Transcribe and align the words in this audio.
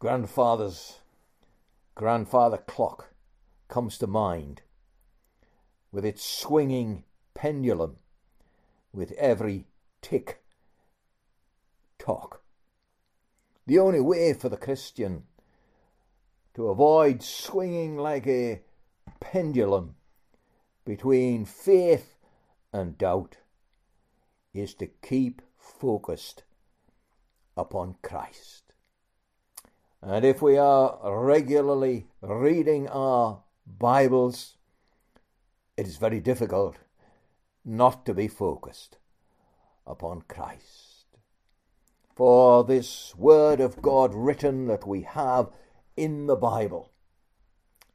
grandfather's 0.00 1.00
grandfather 1.94 2.56
clock 2.56 3.10
comes 3.68 3.98
to 3.98 4.06
mind 4.06 4.62
with 5.92 6.06
its 6.06 6.24
swinging 6.24 7.04
pendulum 7.34 7.96
with 8.94 9.12
every 9.12 9.66
tick 10.00 10.42
tock. 11.98 12.40
The 13.66 13.78
only 13.78 14.00
way 14.00 14.32
for 14.32 14.48
the 14.48 14.56
Christian 14.56 15.24
to 16.54 16.68
avoid 16.68 17.22
swinging 17.22 17.98
like 17.98 18.26
a 18.26 18.62
pendulum 19.20 19.96
between 20.86 21.44
faith 21.44 22.16
and 22.72 22.96
doubt 22.96 23.36
is 24.54 24.72
to 24.76 24.86
keep 24.86 25.42
focused 25.58 26.42
upon 27.54 27.96
Christ. 28.00 28.69
And 30.02 30.24
if 30.24 30.40
we 30.40 30.56
are 30.56 30.98
regularly 31.20 32.06
reading 32.22 32.88
our 32.88 33.42
Bibles, 33.66 34.56
it 35.76 35.86
is 35.86 35.98
very 35.98 36.20
difficult 36.20 36.76
not 37.66 38.06
to 38.06 38.14
be 38.14 38.26
focused 38.26 38.96
upon 39.86 40.22
Christ. 40.22 41.04
For 42.16 42.64
this 42.64 43.14
Word 43.14 43.60
of 43.60 43.82
God 43.82 44.14
written 44.14 44.68
that 44.68 44.86
we 44.86 45.02
have 45.02 45.50
in 45.98 46.26
the 46.26 46.36
Bible 46.36 46.90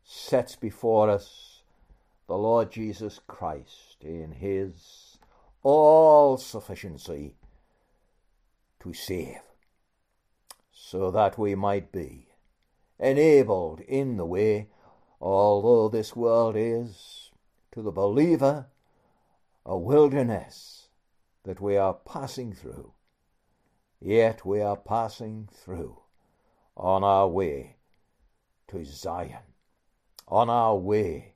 sets 0.04 0.56
before 0.56 1.10
us 1.10 1.64
the 2.28 2.38
Lord 2.38 2.72
Jesus 2.72 3.20
Christ 3.26 3.98
in 4.02 4.32
His 4.34 5.18
all 5.64 6.38
sufficiency 6.38 7.34
to 8.80 8.94
save 8.94 9.40
so 10.88 11.10
that 11.10 11.36
we 11.36 11.56
might 11.56 11.92
be 11.92 12.28
enabled 13.00 13.80
in 13.82 14.18
the 14.18 14.26
way, 14.26 14.68
although 15.20 15.90
this 15.90 16.16
world 16.16 16.54
is, 16.56 17.32
to 17.72 17.82
the 17.82 17.92
believer, 17.92 18.68
a 19.66 19.76
wilderness 19.76 20.90
that 21.42 21.60
we 21.60 21.76
are 21.76 21.96
passing 21.96 22.54
through. 22.54 22.94
Yet 24.00 24.46
we 24.46 24.62
are 24.62 24.78
passing 24.78 25.50
through 25.52 25.98
on 26.78 27.04
our 27.04 27.28
way 27.28 27.78
to 28.68 28.86
Zion, 28.86 29.48
on 30.28 30.52
our 30.52 30.78
way 30.78 31.34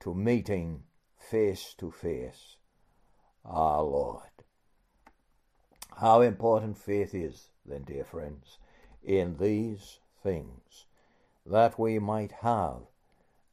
to 0.00 0.12
meeting 0.14 0.82
face 1.16 1.74
to 1.78 1.90
face 1.90 2.56
our 3.46 3.82
Lord. 3.82 4.24
How 5.96 6.20
important 6.20 6.76
faith 6.76 7.14
is 7.14 7.48
then, 7.68 7.82
dear 7.82 8.04
friends, 8.04 8.58
in 9.02 9.36
these 9.38 9.98
things, 10.22 10.86
that 11.44 11.78
we 11.78 11.98
might 11.98 12.32
have 12.42 12.80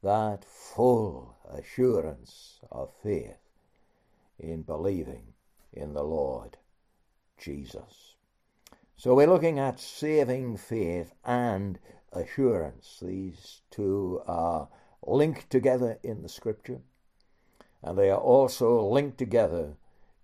that 0.02 0.46
full 0.46 1.36
assurance 1.50 2.60
of 2.72 2.92
faith 3.04 3.40
in 4.40 4.62
believing 4.62 5.28
in 5.74 5.94
the 5.94 6.04
Lord 6.04 6.58
Jesus. 7.38 8.16
So 8.98 9.16
we're 9.16 9.28
looking 9.28 9.60
at 9.60 9.80
saving 9.80 10.58
faith 10.58 11.14
and 11.26 11.80
assurance. 12.14 13.00
These 13.02 13.62
two 13.72 14.22
are 14.28 14.70
linked 15.06 15.50
together 15.50 16.00
in 16.04 16.22
the 16.22 16.30
scripture, 16.30 16.82
and 17.84 17.98
they 17.98 18.10
are 18.10 18.18
also 18.20 18.82
linked 18.84 19.18
together 19.18 19.76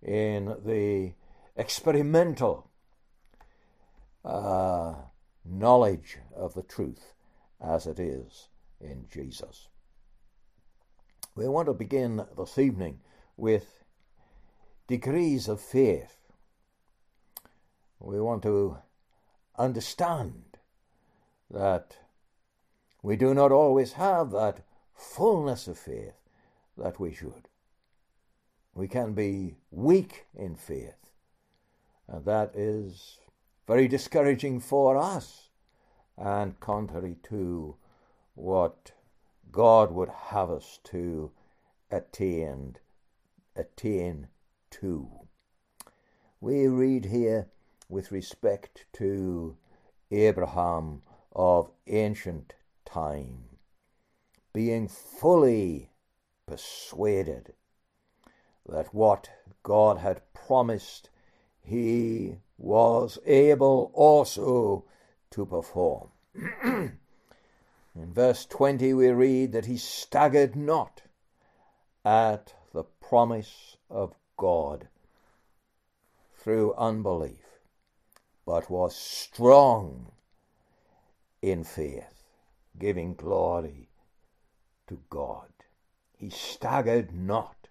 in 0.02 0.56
the 0.66 1.14
experimental 1.56 2.70
uh, 4.23 4.94
knowledge 5.45 6.17
of 6.36 6.53
the 6.53 6.64
truth 6.64 7.14
as 7.61 7.86
it 7.88 8.00
is 8.00 8.50
in 8.80 9.05
Jesus. 9.09 9.67
We 11.36 11.47
want 11.47 11.68
to 11.68 11.73
begin 11.73 12.25
this 12.38 12.57
evening 12.57 13.00
with 13.38 13.84
degrees 14.88 15.47
of 15.47 15.62
faith. 15.62 16.18
We 18.00 18.19
want 18.19 18.44
to 18.44 18.78
understand 19.57 20.44
that 21.50 21.95
we 23.03 23.16
do 23.16 23.34
not 23.34 23.51
always 23.51 23.94
have 23.94 24.31
that 24.31 24.63
fullness 24.94 25.68
of 25.68 25.78
faith 25.78 26.16
that 26.78 27.00
we 27.00 27.13
should. 27.13 27.47
We 28.74 28.88
can 28.88 29.13
be 29.13 29.56
weak 29.69 30.25
in 30.35 30.56
faith, 30.56 30.95
and 32.07 32.24
that 32.25 32.56
is 32.56 33.18
very 33.67 33.88
discouraging 33.88 34.59
for 34.59 34.97
us 34.97 35.49
and 36.17 36.59
contrary 36.59 37.17
to 37.23 37.75
what 38.35 38.91
God 39.51 39.91
would 39.91 40.09
have 40.09 40.49
us 40.49 40.79
to 40.85 41.31
attain, 41.91 42.77
attain 43.55 44.27
to. 44.71 45.07
We 46.39 46.67
read 46.67 47.05
here 47.05 47.47
with 47.89 48.11
respect 48.11 48.85
to 48.94 49.57
Abraham 50.09 51.03
of 51.33 51.69
ancient 51.88 52.53
time, 52.85 53.44
being 54.53 54.88
fully 54.88 55.91
persuaded 56.45 57.53
that 58.67 58.94
what 58.94 59.29
God 59.63 59.97
had 60.00 60.21
promised 60.33 61.09
he 61.63 62.38
was 62.63 63.17
able 63.25 63.89
also 63.94 64.85
to 65.31 65.45
perform. 65.45 66.09
In 67.94 68.13
verse 68.13 68.45
20, 68.45 68.94
we 68.94 69.09
read 69.09 69.51
that 69.51 69.66
he 69.66 69.77
staggered 69.77 70.55
not 70.55 71.01
at 72.05 72.53
the 72.73 72.83
promise 72.83 73.77
of 73.89 74.13
God 74.38 74.88
through 76.38 76.73
unbelief, 76.75 77.59
but 78.45 78.69
was 78.69 78.95
strong 78.95 80.11
in 81.41 81.63
faith, 81.63 82.23
giving 82.79 83.13
glory 83.13 83.89
to 84.88 85.00
God. 85.09 85.50
He 86.17 86.29
staggered 86.29 87.13
not, 87.13 87.67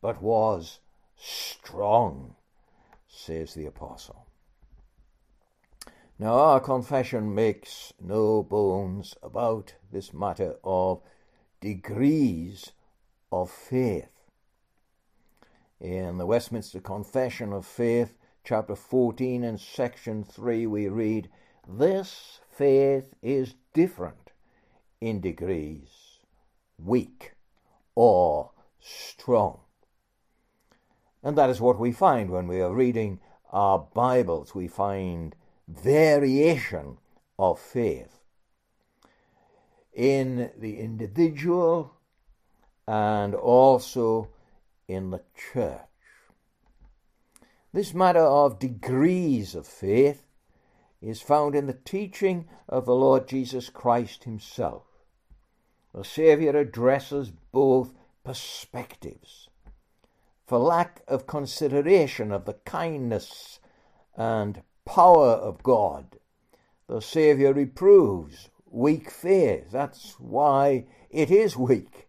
but 0.00 0.22
was 0.22 0.78
strong 1.16 2.34
says 3.18 3.54
the 3.54 3.66
apostle. 3.66 4.26
Now, 6.20 6.34
our 6.34 6.60
confession 6.60 7.34
makes 7.34 7.92
no 8.00 8.42
bones 8.44 9.14
about 9.24 9.74
this 9.92 10.12
matter 10.14 10.54
of 10.64 11.02
degrees 11.60 12.72
of 13.32 13.50
faith. 13.50 14.10
In 15.80 16.18
the 16.18 16.26
Westminster 16.26 16.80
Confession 16.80 17.52
of 17.52 17.66
Faith, 17.66 18.14
chapter 18.44 18.74
14 18.76 19.42
and 19.44 19.58
section 19.60 20.22
3, 20.24 20.66
we 20.68 20.88
read, 20.88 21.28
This 21.68 22.38
faith 22.50 23.14
is 23.22 23.54
different 23.74 24.30
in 25.00 25.20
degrees, 25.20 26.18
weak 26.78 27.32
or 27.96 28.52
strong. 28.80 29.60
And 31.22 31.36
that 31.36 31.50
is 31.50 31.60
what 31.60 31.78
we 31.78 31.90
find 31.92 32.30
when 32.30 32.46
we 32.46 32.60
are 32.60 32.72
reading 32.74 33.18
our 33.50 33.78
Bibles. 33.80 34.54
We 34.54 34.68
find 34.68 35.34
variation 35.66 36.98
of 37.38 37.58
faith 37.58 38.20
in 39.92 40.50
the 40.56 40.78
individual 40.78 41.94
and 42.86 43.34
also 43.34 44.28
in 44.86 45.10
the 45.10 45.22
church. 45.52 45.80
This 47.72 47.92
matter 47.92 48.20
of 48.20 48.58
degrees 48.60 49.54
of 49.56 49.66
faith 49.66 50.24
is 51.02 51.20
found 51.20 51.54
in 51.56 51.66
the 51.66 51.74
teaching 51.84 52.48
of 52.68 52.86
the 52.86 52.94
Lord 52.94 53.26
Jesus 53.28 53.70
Christ 53.70 54.22
Himself. 54.24 54.84
The 55.92 56.04
Saviour 56.04 56.54
addresses 56.56 57.30
both 57.52 57.92
perspectives 58.24 59.47
for 60.48 60.58
lack 60.58 61.02
of 61.06 61.26
consideration 61.26 62.32
of 62.32 62.46
the 62.46 62.54
kindness 62.64 63.60
and 64.16 64.62
power 64.86 65.26
of 65.28 65.62
God. 65.62 66.16
The 66.88 67.00
Saviour 67.02 67.52
reproves 67.52 68.48
weak 68.70 69.10
faith. 69.10 69.70
That's 69.70 70.18
why 70.18 70.86
it 71.10 71.30
is 71.30 71.58
weak. 71.58 72.08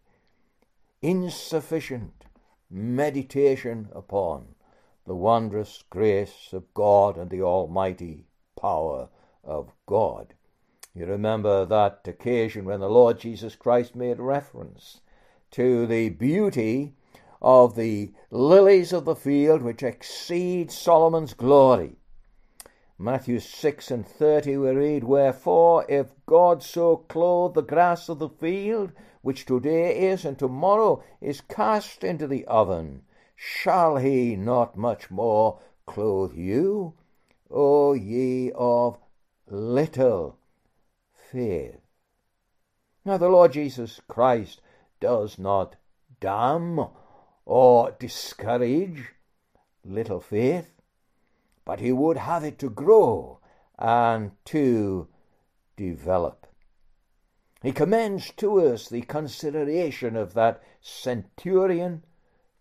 Insufficient 1.02 2.24
meditation 2.70 3.90
upon 3.94 4.46
the 5.06 5.14
wondrous 5.14 5.84
grace 5.90 6.48
of 6.54 6.72
God 6.72 7.18
and 7.18 7.28
the 7.28 7.42
almighty 7.42 8.24
power 8.58 9.10
of 9.44 9.70
God. 9.84 10.32
You 10.94 11.04
remember 11.04 11.66
that 11.66 12.00
occasion 12.06 12.64
when 12.64 12.80
the 12.80 12.88
Lord 12.88 13.20
Jesus 13.20 13.54
Christ 13.54 13.94
made 13.94 14.18
reference 14.18 15.00
to 15.50 15.86
the 15.86 16.08
beauty 16.08 16.94
of 17.42 17.74
the 17.74 18.12
lilies 18.30 18.92
of 18.92 19.06
the 19.06 19.16
field 19.16 19.62
which 19.62 19.82
exceed 19.82 20.70
Solomon's 20.70 21.32
glory. 21.32 21.96
Matthew 22.98 23.40
6 23.40 23.90
and 23.90 24.06
30 24.06 24.58
we 24.58 24.70
read, 24.72 25.04
Wherefore, 25.04 25.86
if 25.88 26.08
God 26.26 26.62
so 26.62 26.96
clothe 26.98 27.54
the 27.54 27.62
grass 27.62 28.10
of 28.10 28.18
the 28.18 28.28
field, 28.28 28.92
which 29.22 29.46
today 29.46 30.10
is 30.10 30.26
and 30.26 30.38
tomorrow 30.38 31.02
is 31.22 31.40
cast 31.40 32.04
into 32.04 32.26
the 32.26 32.44
oven, 32.44 33.02
shall 33.34 33.96
he 33.96 34.36
not 34.36 34.76
much 34.76 35.10
more 35.10 35.60
clothe 35.86 36.36
you, 36.36 36.92
O 37.50 37.94
ye 37.94 38.52
of 38.54 38.98
little 39.48 40.36
faith? 41.32 41.78
Now, 43.02 43.16
the 43.16 43.30
Lord 43.30 43.54
Jesus 43.54 43.98
Christ 44.08 44.60
does 45.00 45.38
not 45.38 45.76
damn 46.20 46.80
or 47.50 47.90
discourage 47.98 49.08
little 49.84 50.20
faith, 50.20 50.70
but 51.64 51.80
he 51.80 51.90
would 51.90 52.16
have 52.16 52.44
it 52.44 52.56
to 52.60 52.70
grow 52.70 53.40
and 53.76 54.30
to 54.44 55.08
develop. 55.76 56.46
He 57.60 57.72
commends 57.72 58.30
to 58.36 58.60
us 58.60 58.88
the 58.88 59.00
consideration 59.00 60.14
of 60.14 60.32
that 60.34 60.62
centurion 60.80 62.04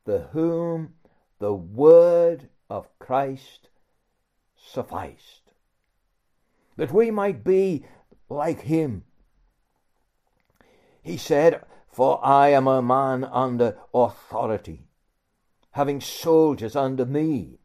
the 0.05 0.21
whom 0.31 0.95
the 1.37 1.53
word 1.53 2.49
of 2.67 2.87
Christ 2.97 3.69
sufficed, 4.57 5.53
that 6.77 6.91
we 6.91 7.11
might 7.11 7.43
be 7.43 7.85
like 8.27 8.61
him. 8.61 9.03
He 11.03 11.15
said, 11.15 11.61
for 11.99 12.17
I 12.25 12.47
am 12.51 12.65
a 12.65 12.81
man 12.81 13.25
under 13.25 13.77
authority, 13.93 14.85
having 15.71 15.99
soldiers 15.99 16.73
under 16.73 17.05
me. 17.05 17.59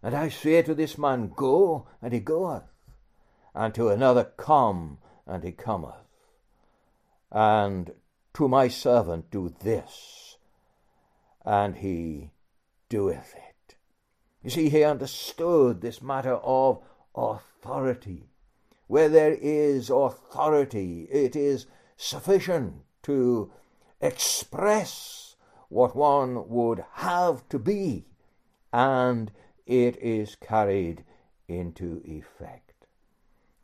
And 0.00 0.14
I 0.14 0.28
say 0.28 0.62
to 0.62 0.76
this 0.76 0.96
man, 0.96 1.32
Go, 1.34 1.88
and 2.00 2.12
he 2.12 2.20
goeth, 2.20 2.62
and 3.56 3.74
to 3.74 3.88
another, 3.88 4.22
Come, 4.36 4.98
and 5.26 5.42
he 5.42 5.50
cometh, 5.50 6.04
and 7.32 7.90
to 8.34 8.46
my 8.46 8.68
servant, 8.68 9.28
Do 9.32 9.52
this, 9.58 10.36
and 11.44 11.74
he 11.78 12.30
doeth 12.88 13.34
it. 13.36 13.74
You 14.44 14.50
see, 14.50 14.68
he 14.68 14.84
understood 14.84 15.80
this 15.80 16.00
matter 16.00 16.34
of 16.36 16.80
authority. 17.12 18.28
Where 18.86 19.08
there 19.08 19.32
is 19.34 19.90
authority, 19.90 21.08
it 21.10 21.34
is 21.34 21.66
sufficient 21.96 22.82
to 23.08 23.50
express 24.02 25.34
what 25.70 25.96
one 25.96 26.46
would 26.46 26.84
have 26.96 27.48
to 27.48 27.58
be, 27.58 28.04
and 28.70 29.32
it 29.64 29.96
is 29.96 30.34
carried 30.36 31.04
into 31.46 32.02
effect. 32.04 32.84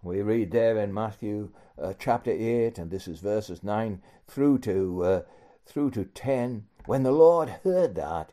We 0.02 0.22
read 0.22 0.50
there 0.50 0.78
in 0.78 0.94
Matthew 0.94 1.50
uh, 1.78 1.92
chapter 1.98 2.30
8, 2.30 2.78
and 2.78 2.90
this 2.90 3.06
is 3.06 3.20
verses 3.20 3.62
9 3.62 4.00
through 4.26 4.60
to, 4.60 5.04
uh, 5.04 5.22
through 5.66 5.90
to 5.90 6.06
10. 6.06 6.64
When 6.86 7.02
the 7.02 7.12
Lord 7.12 7.50
heard 7.64 7.94
that, 7.96 8.32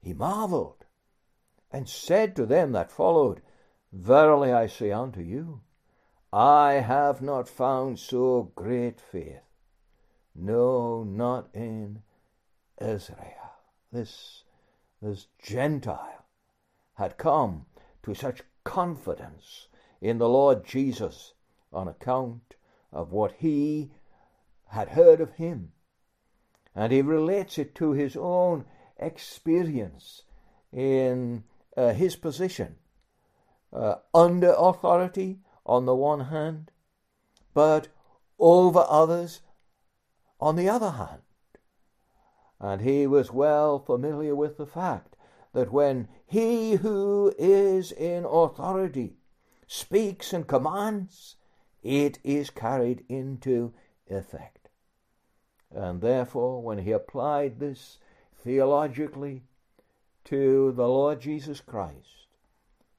he 0.00 0.14
marveled 0.14 0.86
and 1.70 1.86
said 1.86 2.34
to 2.36 2.46
them 2.46 2.72
that 2.72 2.90
followed, 2.90 3.42
Verily 3.92 4.50
I 4.50 4.66
say 4.66 4.92
unto 4.92 5.20
you, 5.20 5.60
I 6.32 6.74
have 6.84 7.20
not 7.20 7.50
found 7.50 7.98
so 7.98 8.50
great 8.56 8.98
faith. 8.98 9.42
No, 10.34 11.02
not 11.04 11.48
in 11.54 12.02
Israel. 12.80 13.52
This, 13.92 14.44
this 15.00 15.26
Gentile 15.42 16.24
had 16.94 17.18
come 17.18 17.66
to 18.02 18.14
such 18.14 18.42
confidence 18.64 19.68
in 20.00 20.16
the 20.18 20.28
Lord 20.30 20.64
Jesus 20.64 21.34
on 21.72 21.86
account 21.88 22.54
of 22.92 23.12
what 23.12 23.32
he 23.38 23.90
had 24.68 24.90
heard 24.90 25.20
of 25.20 25.32
him. 25.34 25.72
And 26.74 26.92
he 26.92 27.02
relates 27.02 27.58
it 27.58 27.74
to 27.76 27.92
his 27.92 28.16
own 28.16 28.64
experience 28.96 30.22
in 30.72 31.44
uh, 31.76 31.92
his 31.92 32.16
position 32.16 32.76
uh, 33.72 33.96
under 34.14 34.54
authority 34.56 35.40
on 35.66 35.84
the 35.84 35.94
one 35.94 36.20
hand, 36.26 36.70
but 37.54 37.88
over 38.38 38.84
others 38.88 39.42
on 40.42 40.56
the 40.56 40.68
other 40.68 40.90
hand. 40.90 41.22
And 42.60 42.80
he 42.82 43.06
was 43.06 43.32
well 43.32 43.78
familiar 43.78 44.34
with 44.34 44.56
the 44.56 44.66
fact 44.66 45.14
that 45.54 45.72
when 45.72 46.08
he 46.26 46.72
who 46.74 47.32
is 47.38 47.92
in 47.92 48.24
authority 48.24 49.18
speaks 49.68 50.32
and 50.32 50.44
commands, 50.48 51.36
it 51.84 52.18
is 52.24 52.50
carried 52.50 53.04
into 53.08 53.72
effect. 54.10 54.68
And 55.72 56.00
therefore, 56.00 56.60
when 56.60 56.78
he 56.78 56.90
applied 56.90 57.60
this 57.60 57.98
theologically 58.42 59.44
to 60.24 60.72
the 60.72 60.88
Lord 60.88 61.20
Jesus 61.20 61.60
Christ, 61.60 62.26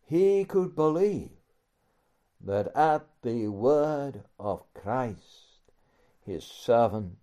he 0.06 0.46
could 0.46 0.76
believe 0.76 1.32
that 2.40 2.74
at 2.76 3.06
the 3.22 3.50
word 3.50 4.24
of 4.40 4.64
Christ, 4.74 5.50
his 6.26 6.46
servant 6.46 7.18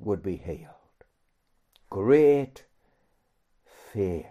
would 0.00 0.22
be 0.22 0.36
healed. 0.36 0.66
Great 1.90 2.64
faith. 3.92 4.26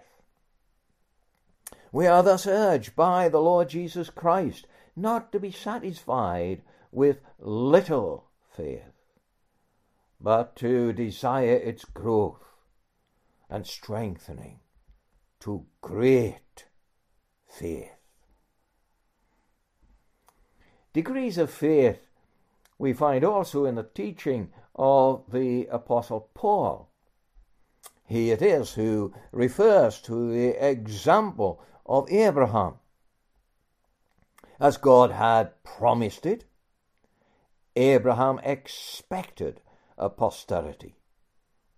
We 1.91 2.05
are 2.07 2.23
thus 2.23 2.45
urged 2.45 2.95
by 2.95 3.29
the 3.29 3.41
Lord 3.41 3.69
Jesus 3.69 4.09
Christ 4.09 4.65
not 4.95 5.31
to 5.31 5.39
be 5.39 5.51
satisfied 5.51 6.61
with 6.91 7.17
little 7.39 8.25
faith, 8.55 8.91
but 10.19 10.55
to 10.57 10.93
desire 10.93 11.55
its 11.55 11.85
growth 11.85 12.43
and 13.49 13.65
strengthening 13.65 14.59
to 15.39 15.65
great 15.81 16.65
faith. 17.47 17.89
Degrees 20.93 21.37
of 21.37 21.49
faith 21.49 21.99
we 22.77 22.93
find 22.93 23.23
also 23.23 23.65
in 23.65 23.75
the 23.75 23.83
teaching 23.83 24.51
of 24.79 25.29
the 25.33 25.67
Apostle 25.67 26.29
Paul. 26.33 26.89
He 28.07 28.31
it 28.31 28.41
is 28.41 28.71
who 28.73 29.13
refers 29.33 30.01
to 30.03 30.31
the 30.31 30.47
example 30.67 31.61
of 31.85 32.09
Abraham. 32.09 32.75
As 34.59 34.77
God 34.77 35.11
had 35.11 35.61
promised 35.63 36.25
it, 36.25 36.45
Abraham 37.75 38.39
expected 38.39 39.59
a 39.97 40.09
posterity, 40.09 40.95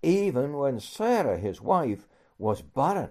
even 0.04 0.54
when 0.54 0.80
Sarah, 0.80 1.40
his 1.40 1.60
wife, 1.60 2.08
was 2.38 2.62
barren. 2.62 3.10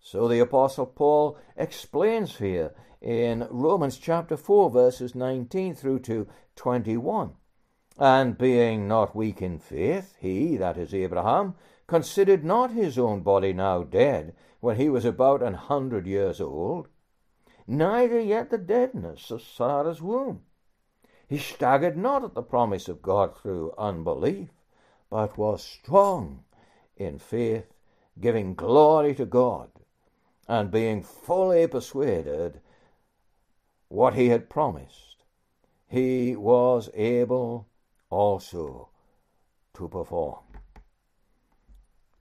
So 0.00 0.26
the 0.26 0.40
Apostle 0.40 0.86
Paul 0.86 1.38
explains 1.54 2.36
here 2.38 2.74
in 3.02 3.46
Romans 3.50 3.98
chapter 3.98 4.38
4, 4.38 4.70
verses 4.70 5.14
19 5.14 5.74
through 5.74 6.00
to 6.00 6.26
21. 6.56 7.32
And 7.98 8.36
being 8.36 8.88
not 8.88 9.14
weak 9.14 9.40
in 9.40 9.60
faith, 9.60 10.16
he, 10.18 10.56
that 10.56 10.76
is 10.76 10.92
Abraham, 10.92 11.54
considered 11.86 12.44
not 12.44 12.72
his 12.72 12.98
own 12.98 13.20
body 13.20 13.52
now 13.52 13.84
dead, 13.84 14.34
when 14.58 14.76
he 14.76 14.88
was 14.88 15.04
about 15.04 15.42
an 15.44 15.54
hundred 15.54 16.04
years 16.04 16.40
old, 16.40 16.88
neither 17.68 18.18
yet 18.20 18.50
the 18.50 18.58
deadness 18.58 19.30
of 19.30 19.42
Sarah's 19.42 20.02
womb. 20.02 20.42
He 21.28 21.38
staggered 21.38 21.96
not 21.96 22.24
at 22.24 22.34
the 22.34 22.42
promise 22.42 22.88
of 22.88 23.00
God 23.00 23.36
through 23.36 23.72
unbelief, 23.78 24.50
but 25.08 25.38
was 25.38 25.62
strong 25.62 26.42
in 26.96 27.20
faith, 27.20 27.72
giving 28.18 28.56
glory 28.56 29.14
to 29.14 29.24
God, 29.24 29.70
and 30.48 30.68
being 30.68 31.00
fully 31.04 31.64
persuaded 31.68 32.60
what 33.86 34.14
he 34.14 34.30
had 34.30 34.50
promised, 34.50 35.18
he 35.86 36.34
was 36.34 36.90
able 36.94 37.68
also 38.14 38.88
to 39.74 39.88
perform. 39.88 40.42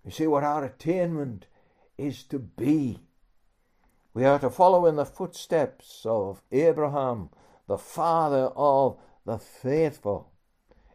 You 0.03 0.11
see, 0.11 0.27
what 0.27 0.43
our 0.43 0.65
attainment 0.65 1.45
is 1.97 2.23
to 2.23 2.39
be. 2.39 2.99
We 4.13 4.25
are 4.25 4.39
to 4.39 4.49
follow 4.49 4.85
in 4.87 4.95
the 4.95 5.05
footsteps 5.05 6.01
of 6.05 6.41
Abraham, 6.51 7.29
the 7.67 7.77
father 7.77 8.51
of 8.55 8.97
the 9.25 9.37
faithful. 9.37 10.31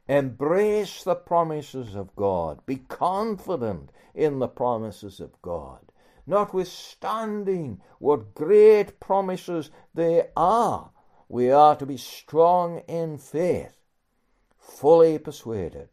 Embrace 0.08 1.04
the 1.04 1.14
promises 1.14 1.94
of 1.94 2.14
God. 2.16 2.64
Be 2.66 2.76
confident 2.76 3.90
in 4.14 4.38
the 4.40 4.48
promises 4.48 5.20
of 5.20 5.40
God, 5.42 5.92
notwithstanding 6.26 7.80
what 7.98 8.34
great 8.34 8.98
promises 9.00 9.70
they 9.94 10.28
are. 10.36 10.90
We 11.28 11.50
are 11.50 11.76
to 11.76 11.86
be 11.86 11.96
strong 11.98 12.80
in 12.88 13.18
faith 13.18 13.76
fully 14.70 15.18
persuaded 15.18 15.88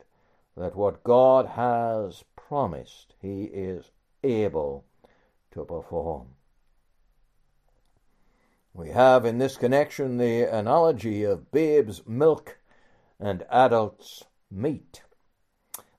that 0.56 0.76
what 0.76 1.04
God 1.04 1.48
has 1.50 2.24
promised, 2.36 3.16
He 3.22 3.44
is 3.46 3.92
able 4.24 4.86
to 5.52 5.66
perform. 5.66 6.28
We 8.74 8.90
have 8.90 9.26
in 9.26 9.38
this 9.38 9.58
connection 9.58 10.18
the 10.18 10.42
analogy 10.44 11.24
of 11.24 11.52
babes' 11.52 12.06
milk 12.06 12.58
and 13.20 13.46
adults' 13.50 14.24
meat. 14.52 15.02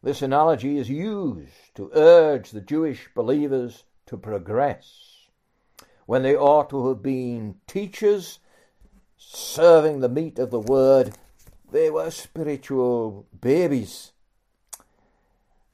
This 0.02 0.20
analogy 0.20 0.76
is 0.76 0.90
used 0.90 1.74
to 1.74 1.90
urge 1.94 2.50
the 2.50 2.60
Jewish 2.60 3.08
believers 3.14 3.84
to 4.06 4.16
progress 4.16 5.12
when 6.04 6.22
they 6.22 6.36
ought 6.36 6.70
to 6.70 6.88
have 6.88 7.02
been 7.02 7.56
teachers 7.66 8.38
serving 9.16 10.00
the 10.00 10.08
meat 10.08 10.38
of 10.38 10.50
the 10.50 10.60
word 10.60 11.16
they 11.72 11.90
were 11.90 12.10
spiritual 12.10 13.26
babies. 13.38 14.12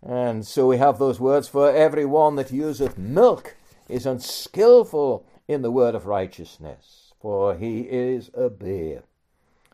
And 0.03 0.45
so 0.45 0.67
we 0.67 0.79
have 0.79 0.99
those 0.99 1.21
words 1.21 1.47
for 1.47 1.69
everyone 1.71 2.35
that 2.37 2.51
useth 2.51 2.99
milk 2.99 3.57
is 3.89 4.05
unskilful 4.05 5.25
in 5.47 5.63
the 5.63 5.71
word 5.71 5.95
of 5.95 6.07
righteousness, 6.07 7.13
for 7.21 7.55
he 7.55 7.83
is 7.89 8.31
a 8.35 8.49
babe. 8.51 9.03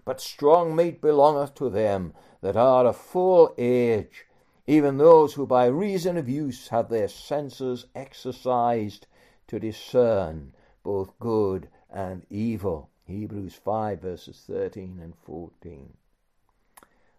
But 0.05 0.21
strong 0.21 0.77
meat 0.77 1.01
belongeth 1.01 1.55
to 1.55 1.71
them 1.71 2.13
that 2.43 2.57
are 2.59 2.85
of 2.85 2.97
full 2.97 3.55
age, 3.57 4.27
even 4.67 4.99
those 4.99 5.35
who 5.35 5.47
by 5.47 5.67
reason 5.67 6.19
of 6.19 6.29
use 6.29 6.69
have 6.69 6.91
their 6.91 7.09
senses 7.09 7.87
exercised 7.95 9.07
to 9.47 9.59
discern 9.59 10.53
both 10.83 11.19
good 11.21 11.69
and 11.89 12.27
evil. 12.29 12.91
Hebrews 13.07 13.55
5 13.55 14.03
verses 14.03 14.43
13 14.47 14.99
and 15.01 15.15
14 15.17 15.95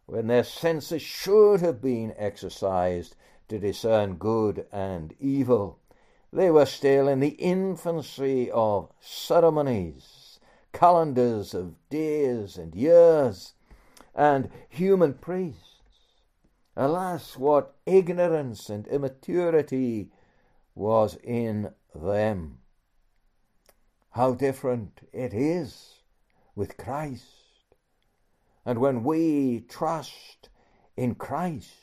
when 0.10 0.26
their 0.28 0.44
senses 0.44 1.04
should 1.04 1.62
have 1.62 1.80
been 1.82 2.14
exercised 2.18 3.16
to 3.48 3.60
discern 3.60 4.16
good 4.16 4.66
and 4.72 5.14
evil. 5.20 5.80
They 6.34 6.50
were 6.50 6.66
still 6.66 7.08
in 7.08 7.20
the 7.20 7.30
infancy 7.38 8.50
of 8.50 8.90
ceremonies, 9.00 10.40
calendars 10.74 11.54
of 11.54 11.76
days 11.90 12.58
and 12.58 12.74
years, 12.74 13.54
and 14.16 14.50
human 14.68 15.14
priests. 15.14 15.76
Alas, 16.76 17.38
what 17.38 17.76
ignorance 17.86 18.68
and 18.70 18.88
immaturity 18.88 20.12
was 20.74 21.18
in 21.24 21.72
them! 21.94 22.58
How 24.12 24.34
different 24.34 25.02
it 25.14 25.36
is 25.36 25.96
with 26.56 26.78
Christ! 26.78 27.39
and 28.70 28.78
when 28.78 29.04
we 29.04 29.60
trust 29.62 30.48
in 30.96 31.16
Christ. 31.16 31.74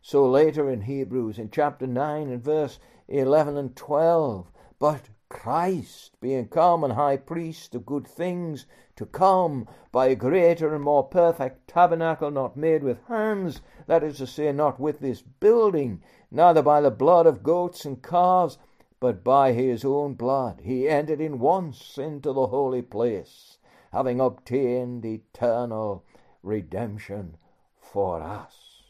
So 0.00 0.26
later 0.26 0.70
in 0.70 0.80
Hebrews, 0.80 1.38
in 1.38 1.50
chapter 1.50 1.86
9 1.86 2.30
and 2.30 2.42
verse 2.42 2.78
11 3.08 3.58
and 3.58 3.76
12, 3.76 4.50
but 4.78 5.10
Christ, 5.28 6.12
being 6.22 6.48
come 6.48 6.82
and 6.82 6.94
high 6.94 7.18
priest 7.18 7.74
of 7.74 7.84
good 7.84 8.08
things 8.08 8.64
to 8.96 9.04
come, 9.04 9.68
by 9.92 10.06
a 10.06 10.14
greater 10.14 10.74
and 10.74 10.82
more 10.82 11.02
perfect 11.04 11.68
tabernacle, 11.68 12.30
not 12.30 12.56
made 12.56 12.82
with 12.82 12.96
hands, 13.08 13.60
that 13.86 14.02
is 14.02 14.16
to 14.16 14.26
say, 14.26 14.50
not 14.50 14.80
with 14.80 15.00
this 15.00 15.20
building, 15.20 16.02
neither 16.30 16.62
by 16.62 16.80
the 16.80 16.90
blood 16.90 17.26
of 17.26 17.42
goats 17.42 17.84
and 17.84 18.02
calves, 18.02 18.56
but 18.98 19.22
by 19.22 19.52
his 19.52 19.84
own 19.84 20.14
blood, 20.14 20.62
he 20.64 20.88
entered 20.88 21.20
in 21.20 21.38
once 21.38 21.98
into 21.98 22.32
the 22.32 22.46
holy 22.46 22.80
place 22.80 23.51
having 23.92 24.20
obtained 24.20 25.04
eternal 25.04 26.04
redemption 26.42 27.36
for 27.78 28.22
us. 28.22 28.82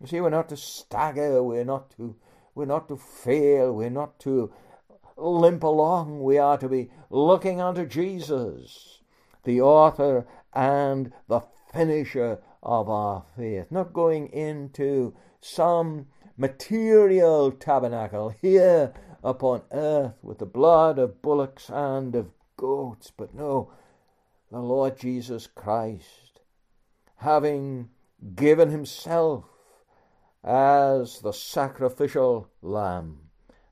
You 0.00 0.06
see, 0.06 0.20
we're 0.20 0.30
not 0.30 0.48
to 0.50 0.56
stagger, 0.56 1.42
we're 1.42 1.64
not 1.64 1.90
to 1.92 2.16
we're 2.54 2.64
not 2.66 2.88
to 2.88 2.96
fail, 2.96 3.72
we're 3.72 3.90
not 3.90 4.18
to 4.20 4.50
limp 5.16 5.62
along, 5.62 6.22
we 6.22 6.38
are 6.38 6.58
to 6.58 6.68
be 6.68 6.90
looking 7.10 7.60
unto 7.60 7.84
Jesus, 7.86 9.00
the 9.44 9.60
author 9.60 10.26
and 10.54 11.12
the 11.28 11.42
finisher 11.72 12.38
of 12.62 12.88
our 12.88 13.22
faith, 13.36 13.66
not 13.70 13.92
going 13.92 14.28
into 14.28 15.14
some 15.40 16.06
material 16.38 17.52
tabernacle 17.52 18.30
here 18.42 18.92
upon 19.22 19.62
earth 19.72 20.14
with 20.22 20.38
the 20.38 20.46
blood 20.46 20.98
of 20.98 21.20
bullocks 21.22 21.68
and 21.70 22.14
of 22.14 22.30
goats, 22.56 23.12
but 23.16 23.34
no, 23.34 23.70
the 24.50 24.60
Lord 24.60 24.98
Jesus 24.98 25.46
Christ, 25.48 26.40
having 27.16 27.90
given 28.34 28.70
himself 28.70 29.44
as 30.44 31.20
the 31.20 31.32
sacrificial 31.32 32.48
lamb 32.62 33.18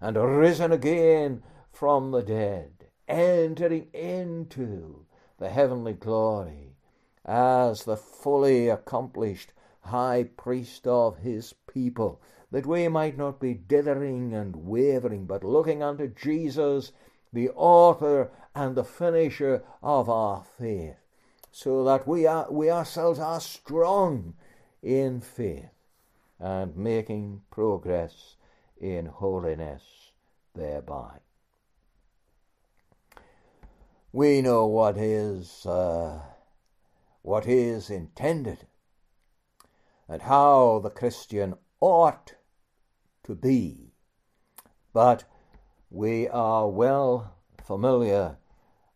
and 0.00 0.16
risen 0.16 0.72
again 0.72 1.42
from 1.72 2.10
the 2.10 2.22
dead, 2.22 2.72
entering 3.06 3.84
into 3.92 5.06
the 5.38 5.48
heavenly 5.50 5.92
glory 5.92 6.76
as 7.24 7.84
the 7.84 7.96
fully 7.96 8.68
accomplished 8.68 9.52
high 9.82 10.24
priest 10.36 10.86
of 10.86 11.18
his 11.18 11.54
people, 11.72 12.20
that 12.50 12.66
we 12.66 12.88
might 12.88 13.16
not 13.16 13.40
be 13.40 13.54
dithering 13.54 14.32
and 14.34 14.56
wavering, 14.56 15.26
but 15.26 15.44
looking 15.44 15.82
unto 15.82 16.06
Jesus, 16.08 16.90
the 17.32 17.50
author 17.50 18.30
and 18.56 18.76
the 18.76 18.84
finisher 18.84 19.64
of 19.82 20.08
our 20.08 20.42
faith, 20.44 20.96
so 21.50 21.82
that 21.84 22.06
we, 22.06 22.24
are, 22.26 22.46
we 22.50 22.70
ourselves 22.70 23.18
are 23.18 23.40
strong 23.40 24.34
in 24.82 25.20
faith 25.20 25.70
and 26.38 26.76
making 26.76 27.42
progress 27.50 28.36
in 28.80 29.06
holiness 29.06 30.12
thereby. 30.54 31.18
We 34.12 34.40
know 34.40 34.66
what 34.66 34.96
is 34.96 35.66
uh, 35.66 36.20
what 37.22 37.46
is 37.48 37.90
intended 37.90 38.66
and 40.08 40.22
how 40.22 40.78
the 40.80 40.90
Christian 40.90 41.54
ought 41.80 42.34
to 43.24 43.34
be, 43.34 43.94
but 44.92 45.24
we 45.90 46.28
are 46.28 46.68
well 46.68 47.34
familiar 47.66 48.36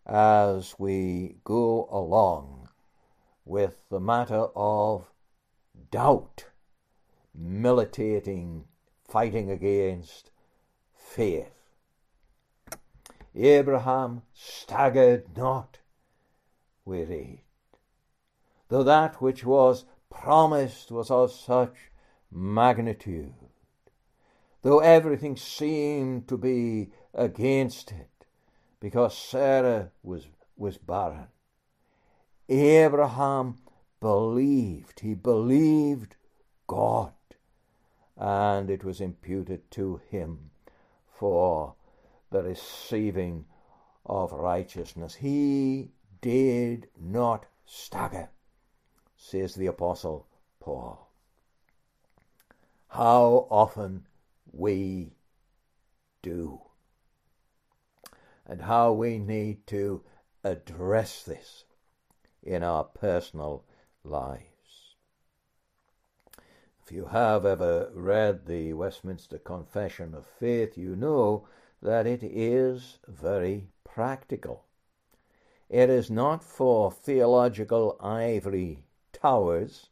as 0.08 0.74
we 0.78 1.36
go 1.44 1.86
along 1.90 2.70
with 3.44 3.82
the 3.90 4.00
matter 4.00 4.46
of 4.56 5.10
doubt 5.90 6.46
militating, 7.34 8.64
fighting 9.06 9.50
against 9.50 10.30
faith. 10.94 11.50
Abraham 13.36 14.22
staggered 14.32 15.36
not 15.36 15.78
with 16.84 17.10
it, 17.10 17.40
though 18.68 18.82
that 18.82 19.20
which 19.20 19.44
was 19.44 19.84
promised 20.10 20.90
was 20.90 21.10
of 21.10 21.30
such 21.30 21.74
magnitude, 22.32 23.34
though 24.62 24.80
everything 24.80 25.36
seemed 25.36 26.26
to 26.28 26.36
be 26.38 26.90
against 27.14 27.92
it 27.92 28.17
because 28.80 29.16
Sarah 29.16 29.90
was, 30.02 30.26
was 30.56 30.78
barren. 30.78 31.26
Abraham 32.48 33.56
believed, 34.00 35.00
he 35.00 35.14
believed 35.14 36.16
God, 36.66 37.12
and 38.16 38.70
it 38.70 38.84
was 38.84 39.00
imputed 39.00 39.70
to 39.72 40.00
him 40.08 40.50
for 41.12 41.74
the 42.30 42.42
receiving 42.42 43.46
of 44.06 44.32
righteousness. 44.32 45.16
He 45.16 45.90
did 46.20 46.88
not 46.98 47.46
stagger, 47.66 48.30
says 49.16 49.54
the 49.54 49.66
Apostle 49.66 50.26
Paul. 50.60 51.10
How 52.88 53.46
often 53.50 54.06
we 54.50 55.12
do 56.22 56.60
and 58.48 58.62
how 58.62 58.90
we 58.92 59.18
need 59.18 59.64
to 59.66 60.02
address 60.42 61.22
this 61.22 61.64
in 62.42 62.62
our 62.62 62.82
personal 62.84 63.64
lives. 64.02 64.44
If 66.82 66.90
you 66.90 67.04
have 67.06 67.44
ever 67.44 67.90
read 67.94 68.46
the 68.46 68.72
Westminster 68.72 69.36
Confession 69.38 70.14
of 70.14 70.24
Faith, 70.24 70.78
you 70.78 70.96
know 70.96 71.46
that 71.82 72.06
it 72.06 72.22
is 72.22 72.98
very 73.06 73.68
practical. 73.84 74.64
It 75.68 75.90
is 75.90 76.10
not 76.10 76.42
for 76.42 76.90
theological 76.90 77.98
ivory 78.02 78.86
towers, 79.12 79.88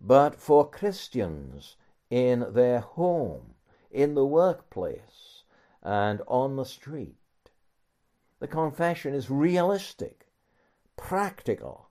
but 0.00 0.36
for 0.36 0.70
Christians 0.70 1.74
in 2.08 2.46
their 2.52 2.78
home, 2.78 3.54
in 3.90 4.14
the 4.14 4.24
workplace, 4.24 5.42
and 5.82 6.22
on 6.28 6.54
the 6.54 6.64
street 6.64 7.16
the 8.40 8.48
confession 8.48 9.14
is 9.14 9.30
realistic, 9.30 10.26
practical, 10.96 11.90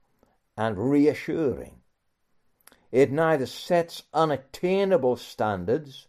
and 0.57 0.89
reassuring. 0.91 1.79
It 2.91 3.11
neither 3.11 3.45
sets 3.45 4.03
unattainable 4.13 5.15
standards 5.15 6.07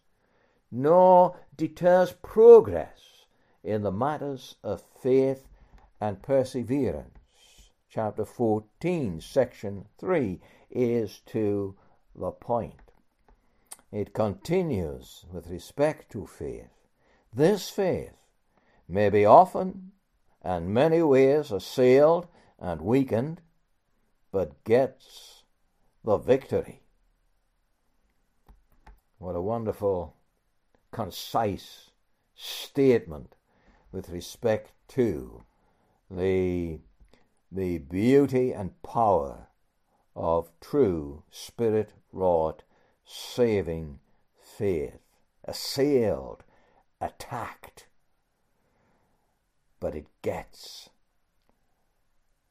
nor 0.73 1.37
deters 1.55 2.13
progress 2.23 3.27
in 3.63 3.83
the 3.83 3.93
matters 3.93 4.57
of 4.65 4.81
faith 5.03 5.47
and 6.01 6.23
perseverance. 6.23 7.11
Chapter 7.91 8.25
14, 8.25 9.21
section 9.21 9.85
3, 9.99 10.41
is 10.71 11.21
to 11.27 11.77
the 12.15 12.31
point. 12.31 12.81
It 13.93 14.15
continues 14.15 15.27
with 15.31 15.49
respect 15.49 16.11
to 16.13 16.27
faith. 16.27 16.71
This 17.35 17.69
faith 17.69 18.15
may 18.89 19.11
be 19.11 19.27
often 19.27 19.91
and 20.43 20.73
many 20.73 21.03
ways 21.03 21.53
assailed 21.53 22.27
and 22.59 22.81
weakened, 22.81 23.41
but 24.33 24.63
gets 24.65 25.43
the 26.05 26.17
victory. 26.17 26.81
What 29.19 29.37
a 29.37 29.41
wonderful, 29.43 30.17
concise 30.93 31.91
statement 32.35 33.35
with 33.93 34.09
respect 34.09 34.73
to 34.89 35.43
the, 36.11 36.79
the 37.53 37.79
beauty 37.79 38.53
and 38.53 38.83
power 38.83 39.49
of 40.17 40.51
true 40.61 41.23
spirit 41.31 41.93
wrought 42.13 42.63
saving 43.05 43.99
faith, 44.43 45.01
assailed, 45.45 46.45
attacked, 47.01 47.87
but 49.81 49.95
it 49.97 50.07
gets 50.23 50.91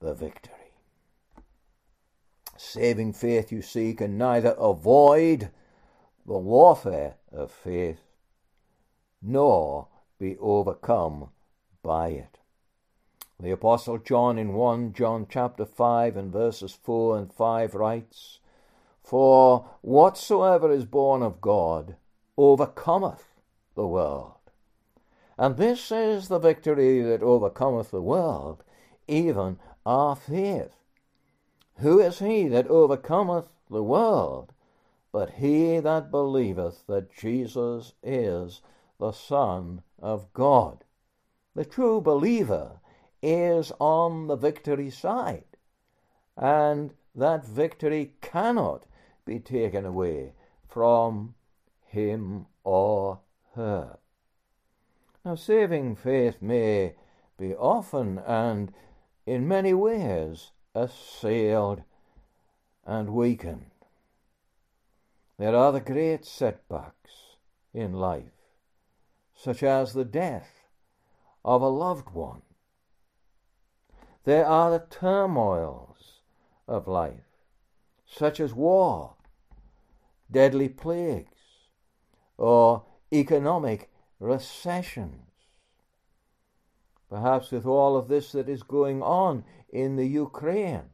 the 0.02 0.14
victory. 0.14 0.54
Saving 2.58 3.14
faith, 3.14 3.52
you 3.52 3.62
see, 3.62 3.94
can 3.94 4.18
neither 4.18 4.52
avoid 4.52 5.52
the 6.26 6.38
warfare 6.38 7.16
of 7.32 7.52
faith 7.52 8.02
nor 9.22 9.88
be 10.20 10.36
overcome 10.40 11.30
by 11.82 12.10
it. 12.10 12.40
The 13.40 13.52
Apostle 13.52 14.00
John 14.00 14.38
in 14.38 14.54
1 14.54 14.92
John 14.92 15.26
chapter 15.30 15.66
5 15.66 16.18
and 16.18 16.34
verses 16.34 16.78
4 16.84 17.18
and 17.18 17.32
5 17.34 17.74
writes, 17.76 18.40
For 19.02 19.70
whatsoever 19.82 20.70
is 20.72 20.84
born 20.84 21.22
of 21.24 21.40
God 21.40 21.96
overcometh 22.38 23.24
the 23.76 23.88
world. 23.88 24.34
And 25.42 25.56
this 25.56 25.90
is 25.90 26.28
the 26.28 26.38
victory 26.38 27.00
that 27.02 27.24
overcometh 27.24 27.92
the 27.92 28.02
world, 28.02 28.62
even 29.08 29.58
our 29.86 30.14
faith. 30.14 30.76
Who 31.78 32.02
is 32.02 32.20
he 32.20 32.50
that 32.50 32.68
overcometh 32.68 33.48
the 33.70 33.82
world? 33.82 34.52
But 35.14 35.30
he 35.36 35.80
that 35.80 36.12
believeth 36.12 36.86
that 36.88 37.10
Jesus 37.10 37.94
is 38.04 38.62
the 38.98 39.14
Son 39.14 39.82
of 39.98 40.34
God. 40.34 40.84
The 41.56 41.64
true 41.64 42.02
believer 42.02 42.82
is 43.22 43.72
on 43.80 44.28
the 44.28 44.36
victory 44.36 44.90
side, 44.90 45.56
and 46.36 46.94
that 47.16 47.46
victory 47.46 48.16
cannot 48.20 48.88
be 49.24 49.40
taken 49.40 49.86
away 49.86 50.34
from 50.68 51.36
him 51.86 52.48
or 52.66 53.22
her. 53.54 54.00
Now, 55.30 55.36
saving 55.36 55.96
faith 55.98 56.42
may 56.42 56.96
be 57.38 57.54
often 57.56 58.18
and 58.18 58.74
in 59.28 59.48
many 59.48 59.76
ways 59.76 60.54
assailed 60.74 61.84
and 62.84 63.12
weakened. 63.14 63.70
There 65.38 65.56
are 65.56 65.72
the 65.72 65.82
great 65.82 66.26
setbacks 66.26 67.36
in 67.76 67.94
life, 67.94 68.34
such 69.36 69.62
as 69.62 69.94
the 69.94 70.04
death 70.04 70.62
of 71.46 71.62
a 71.62 71.68
loved 71.70 72.10
one. 72.10 72.42
There 74.24 74.48
are 74.48 74.72
the 74.72 74.86
turmoils 74.90 76.22
of 76.68 76.88
life, 76.88 77.28
such 78.04 78.40
as 78.40 78.56
war, 78.56 79.14
deadly 80.32 80.70
plagues, 80.70 81.68
or 82.36 82.86
economic 83.14 83.92
recession. 84.22 85.28
Perhaps 87.10 87.50
with 87.50 87.66
all 87.66 87.98
of 87.98 88.08
this 88.08 88.32
that 88.34 88.48
is 88.48 88.62
going 88.62 89.02
on 89.02 89.44
in 89.70 89.96
the 89.96 90.06
Ukraine, 90.06 90.92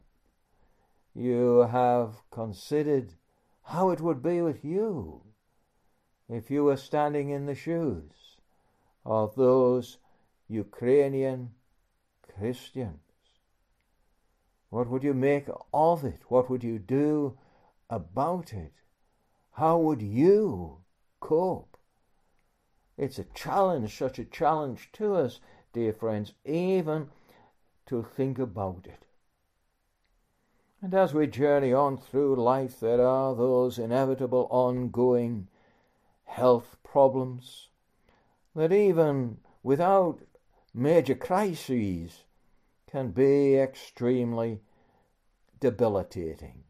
you 1.14 1.60
have 1.72 2.24
considered 2.32 3.16
how 3.64 3.90
it 3.90 4.00
would 4.00 4.24
be 4.24 4.42
with 4.42 4.64
you 4.64 5.24
if 6.30 6.50
you 6.50 6.64
were 6.64 6.78
standing 6.78 7.30
in 7.32 7.46
the 7.48 7.56
shoes 7.56 8.38
of 9.06 9.36
those 9.36 9.98
Ukrainian 10.48 11.54
Christians. 12.22 13.00
What 14.70 14.88
would 14.88 15.04
you 15.04 15.14
make 15.14 15.48
of 15.74 16.06
it? 16.06 16.22
What 16.30 16.50
would 16.50 16.64
you 16.64 16.80
do 16.80 17.38
about 17.90 18.54
it? 18.54 18.74
How 19.52 19.78
would 19.80 20.02
you 20.02 20.80
cope? 21.20 21.78
It's 22.98 23.20
a 23.20 23.24
challenge, 23.26 23.98
such 23.98 24.18
a 24.18 24.26
challenge 24.26 24.90
to 24.94 25.16
us 25.16 25.42
dear 25.76 25.92
friends, 25.94 26.32
even 26.46 27.10
to 27.86 28.02
think 28.02 28.40
about 28.40 28.88
it. 28.88 29.06
And 30.82 30.94
as 30.94 31.14
we 31.14 31.28
journey 31.28 31.74
on 31.74 31.98
through 31.98 32.42
life, 32.42 32.80
there 32.80 33.06
are 33.06 33.36
those 33.36 33.78
inevitable 33.78 34.48
ongoing 34.50 35.50
health 36.24 36.78
problems 36.82 37.68
that 38.56 38.72
even 38.72 39.38
without 39.64 40.20
major 40.74 41.16
crises 41.16 42.24
can 42.90 43.12
be 43.12 43.56
extremely 43.56 44.62
debilitating. 45.60 46.64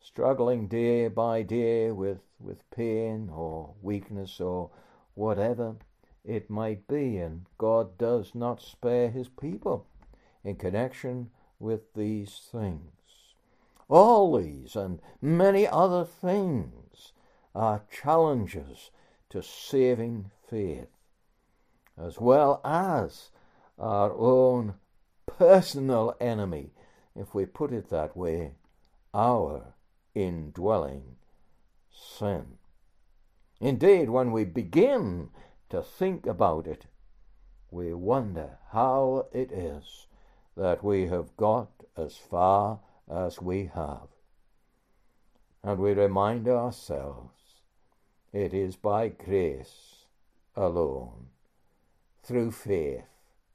Struggling 0.00 0.66
day 0.66 1.06
by 1.06 1.42
day 1.42 1.92
with, 1.92 2.18
with 2.40 2.68
pain 2.72 3.28
or 3.32 3.74
weakness 3.80 4.40
or 4.40 4.70
whatever 5.14 5.76
it 6.24 6.50
might 6.50 6.86
be, 6.86 7.16
and 7.18 7.46
God 7.58 7.96
does 7.98 8.34
not 8.34 8.60
spare 8.60 9.10
his 9.10 9.28
people 9.28 9.86
in 10.44 10.56
connection 10.56 11.30
with 11.58 11.92
these 11.94 12.48
things. 12.50 12.92
All 13.88 14.36
these 14.38 14.76
and 14.76 15.00
many 15.20 15.66
other 15.66 16.04
things 16.04 17.12
are 17.54 17.82
challenges 17.90 18.90
to 19.30 19.42
saving 19.42 20.30
faith, 20.48 20.88
as 22.00 22.18
well 22.20 22.60
as 22.64 23.30
our 23.78 24.12
own 24.14 24.74
personal 25.26 26.16
enemy, 26.20 26.72
if 27.16 27.34
we 27.34 27.46
put 27.46 27.72
it 27.72 27.88
that 27.88 28.16
way, 28.16 28.52
our 29.14 29.74
indwelling 30.14 31.16
sin. 31.90 32.44
Indeed, 33.60 34.10
when 34.10 34.32
we 34.32 34.44
begin 34.44 35.30
to 35.70 35.80
think 35.82 36.26
about 36.26 36.66
it, 36.66 36.84
we 37.70 37.94
wonder 37.94 38.58
how 38.72 39.26
it 39.32 39.52
is 39.52 40.06
that 40.56 40.84
we 40.84 41.06
have 41.06 41.36
got 41.36 41.70
as 41.96 42.16
far 42.16 42.80
as 43.10 43.40
we 43.40 43.70
have. 43.74 44.08
And 45.62 45.78
we 45.78 45.92
remind 45.92 46.48
ourselves 46.48 47.30
it 48.32 48.52
is 48.52 48.76
by 48.76 49.08
grace 49.08 50.04
alone, 50.56 51.26
through 52.24 52.50
faith 52.50 53.04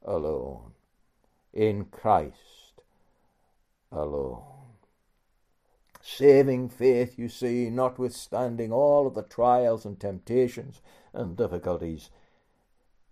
alone, 0.04 0.71
in 1.54 1.86
Christ 1.86 2.82
alone 3.91 4.64
saving 6.06 6.70
faith, 6.70 7.18
you 7.18 7.28
see, 7.28 7.70
notwithstanding 7.72 8.72
all 8.72 9.08
of 9.08 9.15
the 9.15 9.24
trials 9.24 9.86
and 9.86 10.00
temptations 10.00 10.80
and 11.13 11.36
difficulties, 11.36 12.12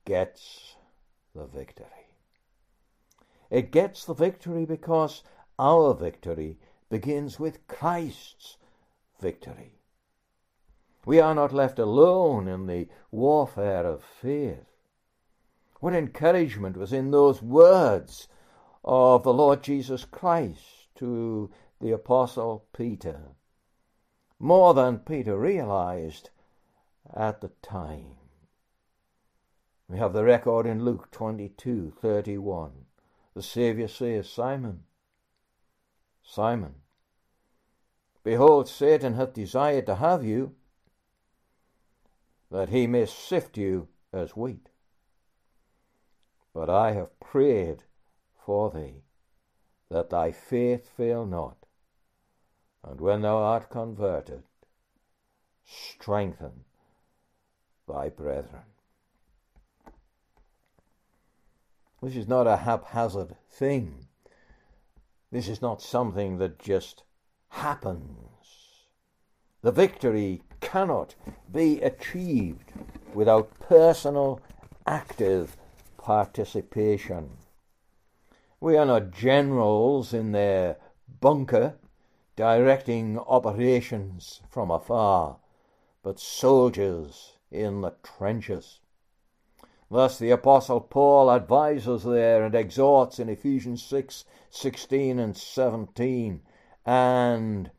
gets 0.06 0.76
the 1.34 1.46
victory. 1.48 1.86
It 3.50 3.72
gets 3.72 4.06
the 4.06 4.14
victory 4.14 4.66
because 4.66 5.24
our 5.58 5.96
victory 5.96 6.60
begins 6.92 7.40
with 7.40 7.66
Christ's 7.68 8.58
victory. 9.20 9.80
We 11.04 11.20
are 11.20 11.34
not 11.34 11.52
left 11.52 11.80
alone 11.80 12.48
in 12.48 12.68
the 12.68 12.88
warfare 13.10 13.86
of 13.88 14.04
faith. 14.04 14.68
What 15.80 15.96
encouragement 15.96 16.78
was 16.78 16.94
in 16.94 17.10
those 17.10 17.42
words 17.42 18.28
of 18.86 19.24
the 19.24 19.34
Lord 19.34 19.64
Jesus 19.64 20.06
Christ 20.06 20.90
to 20.96 21.50
the 21.84 21.92
Apostle 21.92 22.66
Peter. 22.74 23.20
More 24.40 24.74
than 24.74 25.00
Peter 25.00 25.38
realized 25.38 26.30
at 27.14 27.42
the 27.42 27.50
time. 27.62 28.12
We 29.90 29.98
have 29.98 30.14
the 30.14 30.24
record 30.24 30.66
in 30.66 30.86
Luke 30.86 31.12
22 31.12 31.92
31. 32.02 32.72
The 33.34 33.44
Saviour 33.44 33.90
says, 33.90 34.30
Simon, 34.30 34.84
Simon, 36.24 36.76
behold, 38.24 38.70
Satan 38.70 39.16
hath 39.16 39.34
desired 39.34 39.86
to 39.88 39.96
have 39.96 40.24
you, 40.24 40.54
that 42.50 42.70
he 42.70 42.88
may 42.88 43.06
sift 43.06 43.58
you 43.58 43.90
as 44.14 44.38
wheat. 44.38 44.70
But 46.54 46.70
I 46.70 46.94
have 46.94 47.20
prayed 47.20 47.84
for 48.46 48.72
thee, 48.72 49.04
that 49.92 50.10
thy 50.12 50.32
faith 50.32 50.88
fail 50.96 51.26
not. 51.26 51.63
And 52.84 53.00
when 53.00 53.22
thou 53.22 53.38
art 53.38 53.70
converted, 53.70 54.44
strengthen 55.66 56.66
thy 57.88 58.10
brethren. 58.10 58.64
This 62.02 62.18
is 62.18 62.28
not 62.28 62.48
a 62.48 62.58
haphazard 62.58 63.36
thing. 63.50 64.08
This 65.32 65.48
is 65.48 65.62
not 65.62 65.82
something 65.82 66.38
that 66.40 66.60
just 66.60 67.04
happens. 67.48 68.10
The 69.62 69.72
victory 69.72 70.44
cannot 70.60 71.16
be 71.50 71.82
achieved 71.82 72.74
without 73.14 73.58
personal, 73.62 74.42
active 74.86 75.56
participation. 75.98 77.38
We 78.60 78.76
are 78.76 78.86
not 78.86 79.12
generals 79.12 80.14
in 80.14 80.34
their 80.34 80.76
bunker 81.22 81.78
directing 82.36 83.20
operations 83.20 84.42
from 84.50 84.72
afar, 84.72 85.38
but 86.02 86.20
soldiers 86.20 87.38
in 87.52 87.82
the 87.82 87.94
trenches. 88.02 88.80
Thus 89.92 90.18
the 90.18 90.32
Apostle 90.32 90.82
Paul 90.82 91.32
advises 91.32 92.04
there 92.04 92.44
and 92.44 92.56
exhorts 92.56 93.20
in 93.20 93.30
Ephesians 93.30 93.84
6 93.84 94.26
16 94.50 95.20
and 95.20 95.36
17, 95.38 96.42
and 96.86 97.70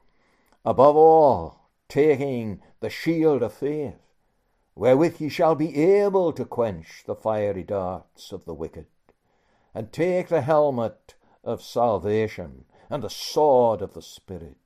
above 0.64 0.96
all, 0.96 1.68
taking 1.88 2.60
the 2.80 2.90
shield 2.90 3.42
of 3.42 3.52
faith, 3.54 3.94
wherewith 4.76 5.20
ye 5.20 5.28
shall 5.28 5.54
be 5.56 5.76
able 5.96 6.32
to 6.32 6.44
quench 6.44 7.02
the 7.06 7.14
fiery 7.16 7.62
darts 7.64 8.30
of 8.32 8.44
the 8.44 8.54
wicked, 8.54 8.86
and 9.74 9.92
take 9.92 10.28
the 10.28 10.40
helmet 10.42 11.14
of 11.42 11.60
salvation 11.62 12.64
and 12.90 13.02
the 13.02 13.10
sword 13.10 13.82
of 13.82 13.94
the 13.94 14.02
Spirit, 14.02 14.56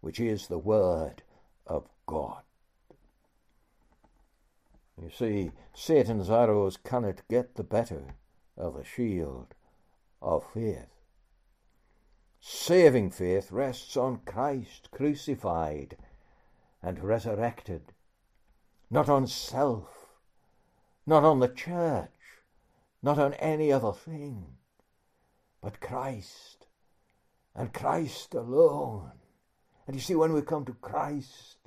which 0.00 0.20
is 0.20 0.46
the 0.48 0.58
Word 0.58 1.22
of 1.66 1.88
God. 2.06 2.42
You 5.00 5.10
see, 5.16 5.50
Satan's 5.74 6.30
arrows 6.30 6.76
cannot 6.76 7.26
get 7.28 7.54
the 7.54 7.64
better 7.64 8.14
of 8.56 8.74
the 8.74 8.84
shield 8.84 9.54
of 10.20 10.44
faith. 10.52 10.86
Saving 12.40 13.10
faith 13.10 13.50
rests 13.50 13.96
on 13.96 14.20
Christ 14.24 14.90
crucified 14.90 15.96
and 16.82 17.02
resurrected, 17.02 17.92
not 18.90 19.08
on 19.08 19.26
self, 19.26 20.06
not 21.06 21.24
on 21.24 21.40
the 21.40 21.48
church, 21.48 22.08
not 23.02 23.18
on 23.18 23.34
any 23.34 23.72
other 23.72 23.92
thing, 23.92 24.56
but 25.60 25.80
Christ 25.80 26.61
and 27.54 27.72
Christ 27.72 28.34
alone. 28.34 29.12
And 29.86 29.96
you 29.96 30.02
see, 30.02 30.14
when 30.14 30.32
we 30.32 30.42
come 30.42 30.64
to 30.64 30.72
Christ 30.72 31.58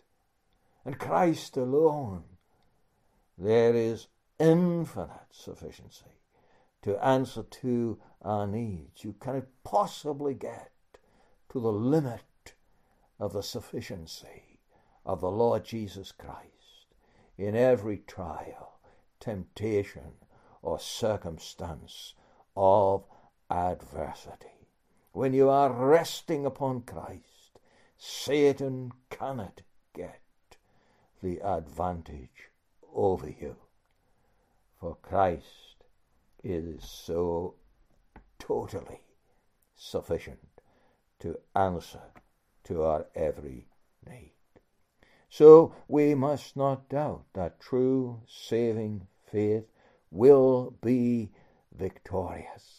and 0.86 0.98
Christ 1.00 1.58
alone, 1.58 2.24
there 3.38 3.74
is 3.74 4.08
infinite 4.40 5.28
sufficiency 5.32 6.20
to 6.84 6.98
answer 7.06 7.44
to 7.44 8.00
our 8.22 8.48
needs. 8.48 9.04
You 9.04 9.14
cannot 9.20 9.46
possibly 9.64 10.34
get 10.34 10.72
to 11.52 11.60
the 11.60 11.72
limit 11.72 12.22
of 13.20 13.34
the 13.34 13.44
sufficiency 13.44 14.60
of 15.06 15.22
the 15.22 15.32
Lord 15.32 15.64
Jesus 15.66 16.12
Christ 16.12 16.52
in 17.38 17.56
every 17.56 17.98
trial, 18.08 18.80
temptation, 19.20 20.14
or 20.62 20.80
circumstance 20.80 22.14
of 22.56 23.04
adversity 23.50 24.55
when 25.16 25.32
you 25.34 25.50
are 25.50 25.72
resting 25.72 26.46
upon 26.46 26.82
Christ, 26.82 27.58
Satan 27.98 28.92
cannot 29.10 29.62
get 29.96 30.20
the 31.24 31.40
advantage 31.42 32.52
over 32.94 33.30
you. 33.30 33.56
For 34.78 34.98
Christ 35.02 35.86
is 36.44 36.84
so 36.84 37.56
totally 38.40 39.00
sufficient 39.78 40.62
to 41.20 41.38
answer 41.56 42.04
to 42.66 42.84
our 42.84 43.06
every 43.16 43.70
need. 44.06 44.32
So 45.30 45.74
we 45.88 46.14
must 46.14 46.58
not 46.58 46.90
doubt 46.90 47.24
that 47.34 47.62
true 47.62 48.20
saving 48.28 49.08
faith 49.26 49.64
will 50.12 50.76
be 50.82 51.30
victorious. 51.74 52.75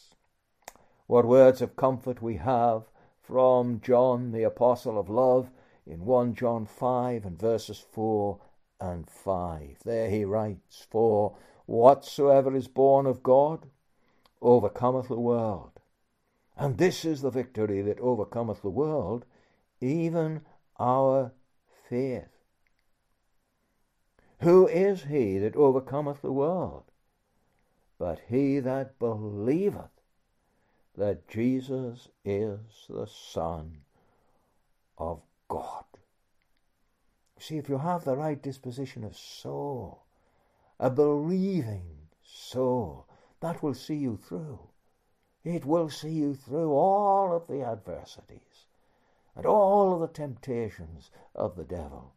What 1.09 1.25
words 1.25 1.63
of 1.63 1.77
comfort 1.77 2.21
we 2.21 2.39
have 2.39 2.83
from 3.23 3.81
John, 3.81 4.33
the 4.33 4.43
apostle 4.43 4.99
of 4.99 5.09
love, 5.09 5.53
in 5.87 6.05
1 6.05 6.35
John 6.35 6.67
5 6.67 7.25
and 7.25 7.39
verses 7.39 7.79
4 7.79 8.41
and 8.81 9.09
5. 9.09 9.79
There 9.85 10.11
he 10.11 10.25
writes, 10.25 10.85
For 10.91 11.37
whatsoever 11.65 12.57
is 12.57 12.67
born 12.67 13.07
of 13.07 13.23
God 13.23 13.67
overcometh 14.43 15.07
the 15.07 15.21
world. 15.21 15.79
And 16.57 16.77
this 16.77 17.05
is 17.05 17.23
the 17.23 17.31
victory 17.31 17.83
that 17.83 18.01
overcometh 18.01 18.63
the 18.63 18.71
world, 18.71 19.27
even 19.81 20.41
our 20.81 21.33
faith. 21.89 22.37
Who 24.41 24.67
is 24.67 25.05
he 25.05 25.39
that 25.39 25.55
overcometh 25.55 26.23
the 26.23 26.33
world? 26.33 26.83
But 27.99 28.23
he 28.29 28.59
that 28.59 28.99
believeth 28.99 29.91
that 30.97 31.29
Jesus 31.29 32.09
is 32.25 32.59
the 32.89 33.07
Son 33.07 33.79
of 34.97 35.21
God. 35.49 35.85
See, 37.39 37.59
if 37.59 37.69
you 37.69 37.79
have 37.79 38.05
the 38.05 38.17
right 38.17 38.43
disposition 38.43 39.05
of 39.05 39.17
soul, 39.17 40.05
a 40.81 40.89
believing 40.89 42.09
soul, 42.23 43.07
that 43.41 43.63
will 43.63 43.75
see 43.75 43.97
you 43.97 44.17
through. 44.17 44.59
It 45.45 45.67
will 45.67 45.91
see 45.91 46.09
you 46.11 46.35
through 46.35 46.73
all 46.73 47.35
of 47.37 47.47
the 47.47 47.63
adversities 47.63 48.67
and 49.37 49.45
all 49.45 49.93
of 49.93 50.01
the 50.01 50.09
temptations 50.09 51.11
of 51.35 51.57
the 51.57 51.65
devil 51.65 52.15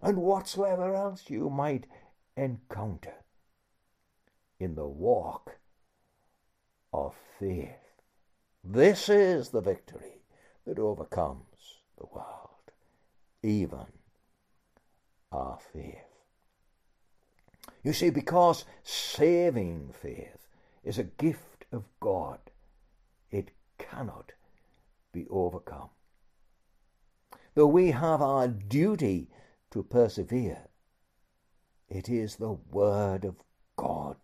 and 0.00 0.16
whatsoever 0.18 0.94
else 0.94 1.24
you 1.28 1.50
might 1.50 1.86
encounter 2.36 3.14
in 4.58 4.74
the 4.74 4.88
walk 4.88 5.58
of 6.92 7.14
faith. 7.38 7.76
This 8.64 9.08
is 9.08 9.48
the 9.48 9.60
victory 9.60 10.22
that 10.66 10.78
overcomes 10.78 11.80
the 11.98 12.06
world, 12.12 12.70
even 13.42 13.86
our 15.32 15.58
faith. 15.58 15.98
You 17.82 17.92
see, 17.92 18.10
because 18.10 18.64
saving 18.84 19.90
faith 19.92 20.46
is 20.84 20.98
a 20.98 21.02
gift 21.04 21.66
of 21.72 21.84
God, 21.98 22.38
it 23.32 23.50
cannot 23.78 24.32
be 25.12 25.26
overcome. 25.28 25.90
Though 27.54 27.66
we 27.66 27.90
have 27.90 28.22
our 28.22 28.46
duty 28.46 29.28
to 29.72 29.82
persevere, 29.82 30.68
it 31.88 32.08
is 32.08 32.36
the 32.36 32.52
Word 32.52 33.24
of 33.24 33.36
God 33.76 34.16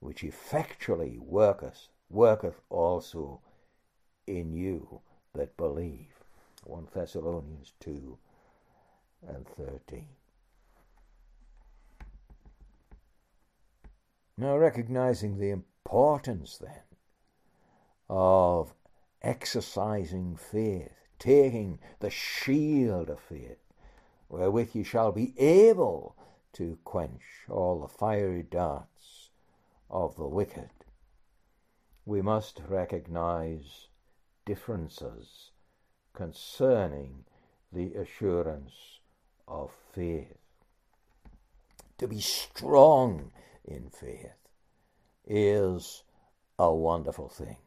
which 0.00 0.22
effectually 0.22 1.18
worketh 1.18 1.88
worketh 2.12 2.60
also 2.68 3.40
in 4.26 4.52
you 4.52 5.00
that 5.34 5.56
believe. 5.56 6.06
1 6.64 6.86
Thessalonians 6.94 7.72
2 7.80 8.16
and 9.28 9.44
13. 9.48 10.06
Now, 14.38 14.56
recognizing 14.56 15.38
the 15.38 15.50
importance 15.50 16.58
then 16.58 16.78
of 18.08 18.74
exercising 19.22 20.36
faith, 20.36 20.94
taking 21.18 21.78
the 22.00 22.10
shield 22.10 23.08
of 23.10 23.20
faith, 23.20 23.58
wherewith 24.28 24.70
you 24.74 24.84
shall 24.84 25.10
be 25.12 25.34
able 25.38 26.16
to 26.54 26.78
quench 26.84 27.22
all 27.48 27.80
the 27.80 27.88
fiery 27.88 28.42
darts 28.44 29.30
of 29.90 30.14
the 30.16 30.26
wicked 30.28 30.70
we 32.04 32.20
must 32.22 32.60
recognize 32.68 33.86
differences 34.44 35.50
concerning 36.14 37.24
the 37.72 37.94
assurance 37.94 38.98
of 39.46 39.70
faith. 39.94 40.36
To 41.98 42.08
be 42.08 42.20
strong 42.20 43.30
in 43.64 43.88
faith 43.88 44.48
is 45.26 46.02
a 46.58 46.74
wonderful 46.74 47.28
thing. 47.28 47.58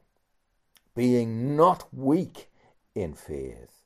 Being 0.95 1.55
not 1.55 1.85
weak 1.93 2.49
in 2.93 3.13
faith, 3.13 3.83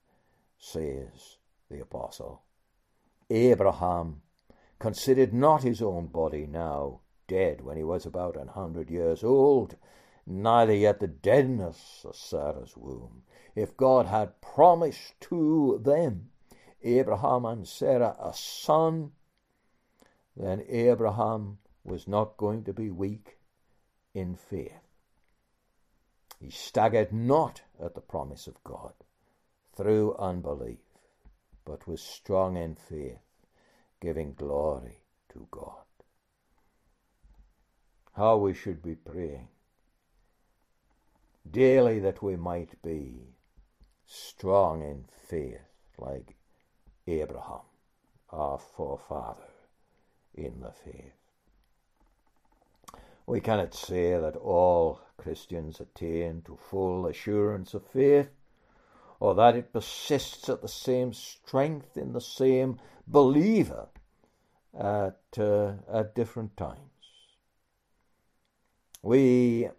says 0.59 1.37
the 1.69 1.79
apostle. 1.81 2.41
Abraham 3.29 4.21
considered 4.79 5.33
not 5.33 5.61
his 5.63 5.81
own 5.81 6.07
body 6.07 6.45
now 6.47 7.01
dead 7.27 7.61
when 7.61 7.77
he 7.77 7.83
was 7.83 8.05
about 8.07 8.35
an 8.35 8.47
hundred 8.49 8.89
years 8.91 9.23
old, 9.23 9.75
neither 10.31 10.73
yet 10.75 10.99
the 10.99 11.07
deadness 11.07 12.05
of 12.07 12.15
Sarah's 12.15 12.77
womb. 12.77 13.23
If 13.55 13.75
God 13.75 14.05
had 14.05 14.39
promised 14.41 15.19
to 15.21 15.81
them, 15.83 16.29
Abraham 16.83 17.45
and 17.45 17.67
Sarah, 17.67 18.15
a 18.19 18.31
son, 18.35 19.11
then 20.37 20.63
Abraham 20.69 21.57
was 21.83 22.07
not 22.07 22.37
going 22.37 22.63
to 22.65 22.73
be 22.73 22.91
weak 22.91 23.37
in 24.13 24.35
faith. 24.35 24.73
He 26.39 26.51
staggered 26.51 27.11
not 27.11 27.63
at 27.83 27.95
the 27.95 28.01
promise 28.01 28.45
of 28.47 28.63
God 28.63 28.93
through 29.75 30.15
unbelief, 30.17 30.79
but 31.65 31.87
was 31.87 32.01
strong 32.01 32.55
in 32.55 32.75
faith, 32.75 33.19
giving 33.99 34.35
glory 34.35 34.99
to 35.29 35.47
God. 35.51 35.83
How 38.15 38.37
we 38.37 38.53
should 38.53 38.83
be 38.83 38.95
praying 38.95 39.47
daily 41.51 41.99
that 41.99 42.21
we 42.21 42.35
might 42.35 42.81
be 42.81 43.33
strong 44.05 44.81
in 44.81 45.05
faith, 45.27 45.59
like 45.97 46.35
Abraham, 47.07 47.61
our 48.29 48.57
forefather 48.57 49.43
in 50.33 50.59
the 50.61 50.71
faith. 50.71 51.13
We 53.27 53.41
cannot 53.41 53.75
say 53.75 54.11
that 54.19 54.35
all 54.35 55.01
Christians 55.17 55.79
attain 55.79 56.41
to 56.45 56.57
full 56.69 57.05
assurance 57.05 57.73
of 57.73 57.85
faith, 57.85 58.29
or 59.19 59.35
that 59.35 59.55
it 59.55 59.73
persists 59.73 60.49
at 60.49 60.61
the 60.61 60.67
same 60.67 61.13
strength 61.13 61.97
in 61.97 62.13
the 62.13 62.21
same 62.21 62.79
believer 63.05 63.87
at, 64.77 65.19
uh, 65.37 65.73
at 65.91 66.15
different 66.15 66.55
times. 66.55 66.79
We 69.01 69.69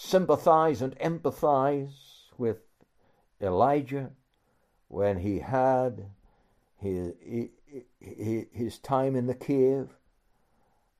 sympathize 0.00 0.80
and 0.80 0.96
empathize 1.00 1.92
with 2.38 2.58
Elijah 3.40 4.12
when 4.86 5.18
he 5.18 5.40
had 5.40 6.08
his, 6.76 7.12
his 8.52 8.78
time 8.78 9.16
in 9.16 9.26
the 9.26 9.34
cave 9.34 9.88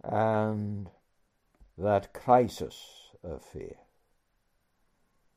and 0.03 0.91
that 1.79 2.13
crisis 2.13 2.77
of 3.23 3.41
fear. 3.41 3.77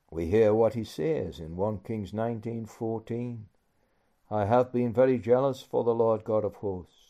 We 0.09 0.25
hear 0.25 0.55
what 0.55 0.73
he 0.73 0.83
says 0.83 1.39
in 1.39 1.55
1 1.55 1.79
Kings 1.85 2.11
19:14. 2.13 3.43
I 4.31 4.45
have 4.45 4.73
been 4.73 4.91
very 4.91 5.19
jealous 5.19 5.61
for 5.61 5.83
the 5.83 5.93
Lord 5.93 6.23
God 6.23 6.43
of 6.45 6.55
hosts 6.55 7.00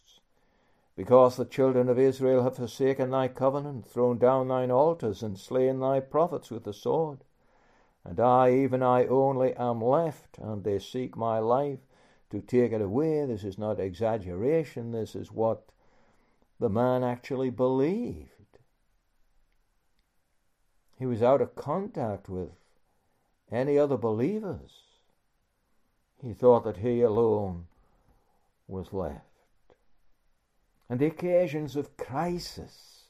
because 1.01 1.35
the 1.35 1.45
children 1.45 1.89
of 1.89 1.97
Israel 1.97 2.43
have 2.43 2.57
forsaken 2.57 3.09
thy 3.09 3.27
covenant, 3.27 3.87
thrown 3.87 4.19
down 4.19 4.47
thine 4.49 4.69
altars, 4.69 5.23
and 5.23 5.35
slain 5.35 5.79
thy 5.79 5.99
prophets 5.99 6.51
with 6.51 6.63
the 6.63 6.73
sword. 6.75 7.23
And 8.05 8.19
I, 8.19 8.51
even 8.51 8.83
I 8.83 9.07
only, 9.07 9.55
am 9.55 9.81
left, 9.81 10.37
and 10.37 10.63
they 10.63 10.77
seek 10.77 11.17
my 11.17 11.39
life 11.39 11.79
to 12.29 12.39
take 12.39 12.71
it 12.71 12.81
away. 12.81 13.25
This 13.25 13.43
is 13.43 13.57
not 13.57 13.79
exaggeration, 13.79 14.91
this 14.91 15.15
is 15.15 15.31
what 15.31 15.69
the 16.59 16.69
man 16.69 17.03
actually 17.03 17.49
believed. 17.49 18.59
He 20.99 21.07
was 21.07 21.23
out 21.23 21.41
of 21.41 21.55
contact 21.55 22.29
with 22.29 22.51
any 23.51 23.75
other 23.75 23.97
believers. 23.97 24.83
He 26.21 26.33
thought 26.35 26.63
that 26.63 26.77
he 26.77 27.01
alone 27.01 27.65
was 28.67 28.93
left 28.93 29.25
and 30.91 30.99
the 30.99 31.05
occasions 31.05 31.77
of 31.77 31.95
crisis 31.95 33.03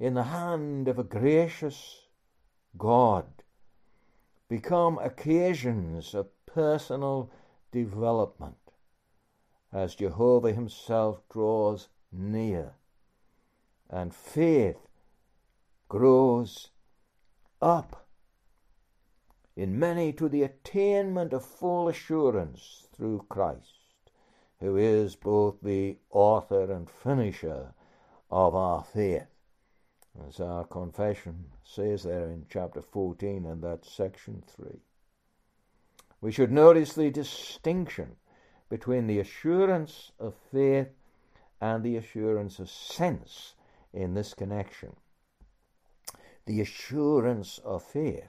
in 0.00 0.14
the 0.14 0.22
hand 0.22 0.88
of 0.88 0.98
a 0.98 1.04
gracious 1.04 2.06
God 2.78 3.26
become 4.48 4.98
occasions 4.98 6.14
of 6.14 6.26
personal 6.46 7.30
development 7.70 8.56
as 9.74 9.94
Jehovah 9.96 10.52
Himself 10.52 11.20
draws 11.30 11.88
near 12.10 12.72
and 13.90 14.14
faith 14.14 14.88
grows 15.90 16.70
up 17.60 18.06
in 19.54 19.78
many 19.78 20.14
to 20.14 20.30
the 20.30 20.44
attainment 20.44 21.34
of 21.34 21.44
full 21.44 21.88
assurance 21.88 22.86
through 22.96 23.26
Christ 23.28 23.73
who 24.60 24.76
is 24.76 25.16
both 25.16 25.60
the 25.62 25.96
author 26.10 26.70
and 26.72 26.88
finisher 26.88 27.74
of 28.30 28.54
our 28.54 28.82
faith. 28.84 29.26
As 30.28 30.38
our 30.38 30.64
confession 30.64 31.46
says 31.64 32.04
there 32.04 32.28
in 32.28 32.46
chapter 32.48 32.80
14 32.80 33.46
and 33.46 33.62
that 33.62 33.84
section 33.84 34.42
3. 34.46 34.70
We 36.20 36.30
should 36.30 36.52
notice 36.52 36.92
the 36.94 37.10
distinction 37.10 38.16
between 38.68 39.06
the 39.06 39.18
assurance 39.18 40.12
of 40.18 40.34
faith 40.52 40.88
and 41.60 41.82
the 41.82 41.96
assurance 41.96 42.58
of 42.60 42.70
sense 42.70 43.54
in 43.92 44.14
this 44.14 44.34
connection. 44.34 44.94
The 46.46 46.60
assurance 46.60 47.58
of 47.58 47.82
faith. 47.82 48.28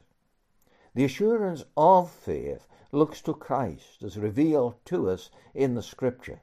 The 0.96 1.04
assurance 1.06 1.64
of 1.78 2.10
faith 2.10 2.68
looks 2.92 3.20
to 3.22 3.34
Christ 3.34 4.04
as 4.04 4.18
revealed 4.20 4.76
to 4.86 5.10
us 5.10 5.30
in 5.56 5.74
the 5.74 5.82
Scripture 5.82 6.42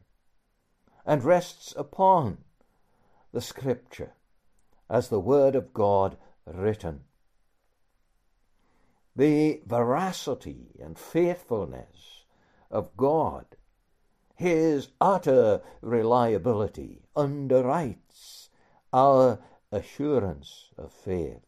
and 1.07 1.23
rests 1.25 1.73
upon 1.77 2.39
the 3.33 3.41
Scripture 3.41 4.15
as 4.91 5.09
the 5.09 5.21
Word 5.21 5.55
of 5.55 5.73
God 5.73 6.17
written. 6.47 7.03
The 9.15 9.63
veracity 9.67 10.79
and 10.83 10.99
faithfulness 10.99 12.25
of 12.71 12.97
God, 12.97 13.45
His 14.35 14.89
utter 15.01 15.63
reliability, 15.81 17.05
underwrites 17.15 18.49
our 18.93 19.39
assurance 19.71 20.71
of 20.77 20.93
faith 20.93 21.45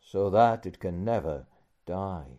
so 0.00 0.28
that 0.30 0.66
it 0.66 0.78
can 0.80 1.04
never 1.04 1.46
die 1.86 2.38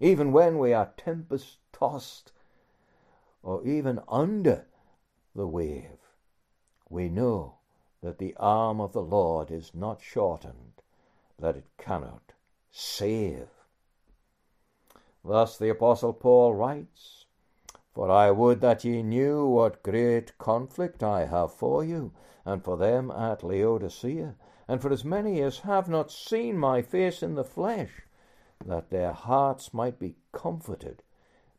even 0.00 0.32
when 0.32 0.58
we 0.58 0.72
are 0.74 0.90
tempest 0.96 1.58
tossed 1.72 2.32
or 3.44 3.64
even 3.64 4.02
under 4.08 4.66
the 5.36 5.46
wave, 5.46 6.00
we 6.88 7.08
know 7.08 7.54
that 8.00 8.18
the 8.18 8.34
arm 8.36 8.80
of 8.80 8.92
the 8.92 9.02
Lord 9.02 9.50
is 9.52 9.72
not 9.74 10.00
shortened, 10.02 10.82
that 11.38 11.54
it 11.56 11.66
cannot 11.78 12.32
save. 12.72 13.48
Thus 15.24 15.56
the 15.56 15.68
Apostle 15.70 16.12
Paul 16.12 16.54
writes, 16.54 17.26
For 17.92 18.10
I 18.10 18.30
would 18.32 18.60
that 18.62 18.84
ye 18.84 19.00
knew 19.02 19.46
what 19.46 19.82
great 19.84 20.36
conflict 20.38 21.02
I 21.04 21.26
have 21.26 21.52
for 21.52 21.84
you, 21.84 22.12
and 22.44 22.64
for 22.64 22.76
them 22.76 23.10
at 23.12 23.44
Laodicea, 23.44 24.34
and 24.66 24.82
for 24.82 24.90
as 24.90 25.04
many 25.04 25.40
as 25.40 25.60
have 25.60 25.88
not 25.88 26.10
seen 26.10 26.58
my 26.58 26.82
face 26.82 27.22
in 27.22 27.36
the 27.36 27.44
flesh, 27.44 28.02
that 28.64 28.90
their 28.90 29.12
hearts 29.12 29.74
might 29.74 29.98
be 29.98 30.14
comforted, 30.32 31.02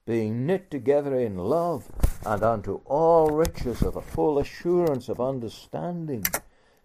being 0.06 0.46
knit 0.46 0.70
together 0.72 1.18
in 1.20 1.38
love, 1.38 1.92
and 2.26 2.42
unto 2.44 2.80
all 2.86 3.30
riches 3.32 3.82
of 3.82 3.96
a 3.98 4.02
full 4.02 4.40
assurance 4.40 5.10
of 5.10 5.20
understanding, 5.20 6.24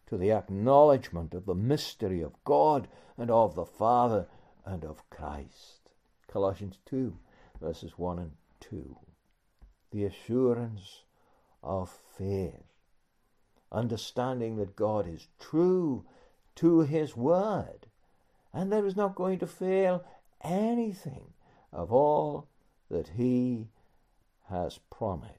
to 0.08 0.16
the 0.16 0.32
acknowledgement 0.32 1.32
of 1.32 1.46
the 1.46 1.54
mystery 1.54 2.20
of 2.22 2.42
God 2.42 2.88
and 3.16 3.30
of 3.30 3.54
the 3.54 3.64
Father 3.64 4.26
and 4.64 4.84
of 4.84 5.08
Christ. 5.10 5.90
Colossians 6.26 6.78
2, 6.86 7.16
verses 7.60 7.92
1 7.96 8.18
and 8.18 8.32
2. 8.58 8.96
The 9.92 10.04
assurance 10.04 11.04
of 11.62 11.88
faith, 11.88 12.64
understanding 13.70 14.56
that 14.56 14.74
God 14.74 15.06
is 15.06 15.28
true 15.38 16.04
to 16.56 16.80
his 16.80 17.16
word 17.16 17.86
and 18.52 18.72
there 18.72 18.86
is 18.86 18.96
not 18.96 19.14
going 19.14 19.38
to 19.38 19.46
fail 19.46 20.04
anything 20.42 21.32
of 21.72 21.92
all 21.92 22.48
that 22.90 23.08
he 23.16 23.68
has 24.48 24.78
promised. 24.90 25.34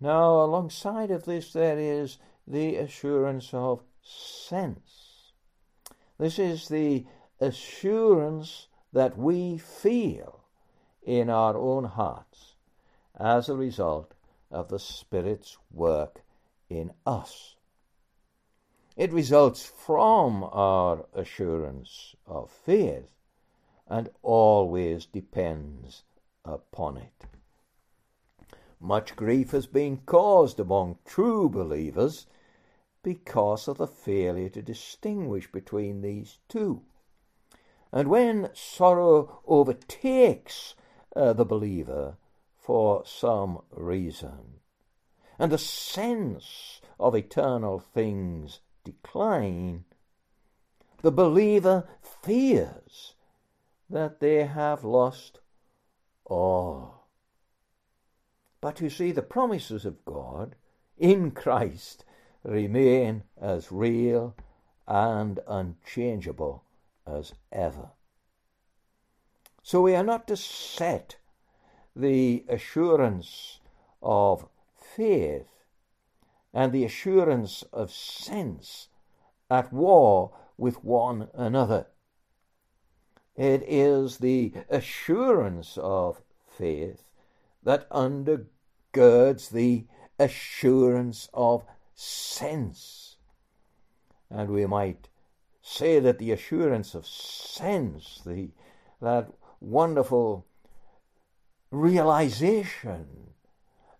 Now, 0.00 0.40
alongside 0.42 1.10
of 1.10 1.24
this, 1.24 1.52
there 1.52 1.78
is 1.78 2.18
the 2.46 2.76
assurance 2.76 3.50
of 3.52 3.82
sense. 4.02 5.32
This 6.18 6.38
is 6.38 6.68
the 6.68 7.06
assurance 7.40 8.68
that 8.92 9.16
we 9.16 9.58
feel 9.58 10.44
in 11.02 11.28
our 11.30 11.56
own 11.56 11.84
hearts 11.84 12.54
as 13.18 13.48
a 13.48 13.56
result 13.56 14.14
of 14.50 14.68
the 14.68 14.78
Spirit's 14.78 15.56
work 15.72 16.22
in 16.68 16.92
us. 17.06 17.56
It 18.94 19.10
results 19.10 19.64
from 19.64 20.44
our 20.52 21.06
assurance 21.14 22.14
of 22.26 22.50
faith 22.50 23.10
and 23.86 24.10
always 24.22 25.06
depends 25.06 26.02
upon 26.44 26.98
it. 26.98 27.24
Much 28.78 29.16
grief 29.16 29.52
has 29.52 29.66
been 29.66 29.96
caused 30.04 30.60
among 30.60 30.98
true 31.06 31.48
believers 31.48 32.26
because 33.02 33.66
of 33.66 33.78
the 33.78 33.86
failure 33.86 34.50
to 34.50 34.60
distinguish 34.60 35.50
between 35.50 36.02
these 36.02 36.38
two. 36.48 36.82
And 37.92 38.10
when 38.10 38.50
sorrow 38.52 39.40
overtakes 39.46 40.74
uh, 41.16 41.32
the 41.32 41.46
believer 41.46 42.18
for 42.58 43.06
some 43.06 43.62
reason, 43.70 44.60
and 45.38 45.50
the 45.50 45.56
sense 45.58 46.82
of 47.00 47.14
eternal 47.16 47.78
things 47.80 48.60
decline, 48.84 49.84
the 51.02 51.12
believer 51.12 51.88
fears 52.00 53.14
that 53.88 54.20
they 54.20 54.44
have 54.46 54.84
lost 54.84 55.40
all. 56.24 57.06
But 58.60 58.80
you 58.80 58.88
see, 58.90 59.12
the 59.12 59.22
promises 59.22 59.84
of 59.84 60.04
God 60.04 60.56
in 60.96 61.32
Christ 61.32 62.04
remain 62.44 63.24
as 63.40 63.72
real 63.72 64.34
and 64.86 65.38
unchangeable 65.46 66.64
as 67.06 67.34
ever. 67.50 67.90
So 69.62 69.82
we 69.82 69.94
are 69.94 70.04
not 70.04 70.26
to 70.28 70.36
set 70.36 71.16
the 71.94 72.44
assurance 72.48 73.60
of 74.02 74.48
faith 74.76 75.51
and 76.54 76.72
the 76.72 76.84
assurance 76.84 77.64
of 77.72 77.90
sense 77.90 78.88
at 79.50 79.72
war 79.72 80.32
with 80.58 80.84
one 80.84 81.28
another. 81.34 81.86
It 83.34 83.62
is 83.66 84.18
the 84.18 84.52
assurance 84.68 85.78
of 85.80 86.20
faith 86.46 87.04
that 87.62 87.88
undergirds 87.90 89.50
the 89.50 89.86
assurance 90.18 91.28
of 91.32 91.64
sense. 91.94 93.16
And 94.30 94.50
we 94.50 94.66
might 94.66 95.08
say 95.62 96.00
that 96.00 96.18
the 96.18 96.32
assurance 96.32 96.94
of 96.94 97.06
sense, 97.06 98.20
the, 98.26 98.50
that 99.00 99.30
wonderful 99.60 100.44
realization 101.70 103.06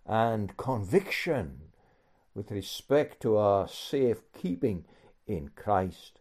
and 0.05 0.55
conviction 0.57 1.59
with 2.35 2.51
respect 2.51 3.21
to 3.21 3.37
our 3.37 3.67
safe 3.67 4.19
keeping 4.33 4.85
in 5.27 5.49
Christ, 5.55 6.19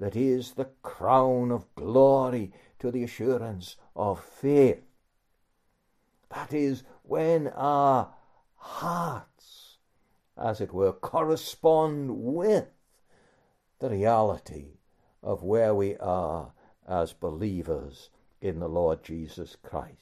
that 0.00 0.14
is 0.14 0.52
the 0.52 0.68
crown 0.82 1.50
of 1.50 1.72
glory 1.74 2.52
to 2.78 2.90
the 2.90 3.02
assurance 3.02 3.76
of 3.96 4.22
faith. 4.24 4.82
That 6.32 6.52
is 6.52 6.84
when 7.02 7.48
our 7.48 8.12
hearts, 8.56 9.78
as 10.40 10.60
it 10.60 10.72
were, 10.72 10.92
correspond 10.92 12.16
with 12.18 12.68
the 13.80 13.90
reality 13.90 14.78
of 15.22 15.42
where 15.42 15.74
we 15.74 15.96
are 15.96 16.52
as 16.88 17.12
believers 17.12 18.10
in 18.40 18.60
the 18.60 18.68
Lord 18.68 19.02
Jesus 19.02 19.56
Christ. 19.62 19.94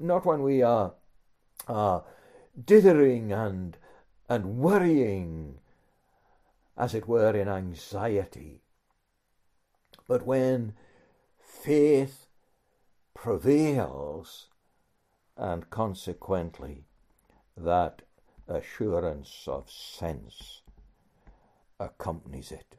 Not 0.00 0.26
when 0.26 0.42
we 0.42 0.62
are, 0.62 0.94
are 1.68 2.04
dithering 2.64 3.32
and 3.32 3.76
and 4.30 4.58
worrying, 4.58 5.58
as 6.78 6.94
it 6.94 7.08
were, 7.08 7.34
in 7.36 7.48
anxiety. 7.48 8.60
But 10.06 10.24
when 10.24 10.74
faith 11.40 12.28
prevails, 13.12 14.46
and 15.36 15.68
consequently 15.68 16.84
that 17.56 18.02
assurance 18.46 19.44
of 19.48 19.68
sense 19.68 20.62
accompanies 21.80 22.52
it. 22.52 22.76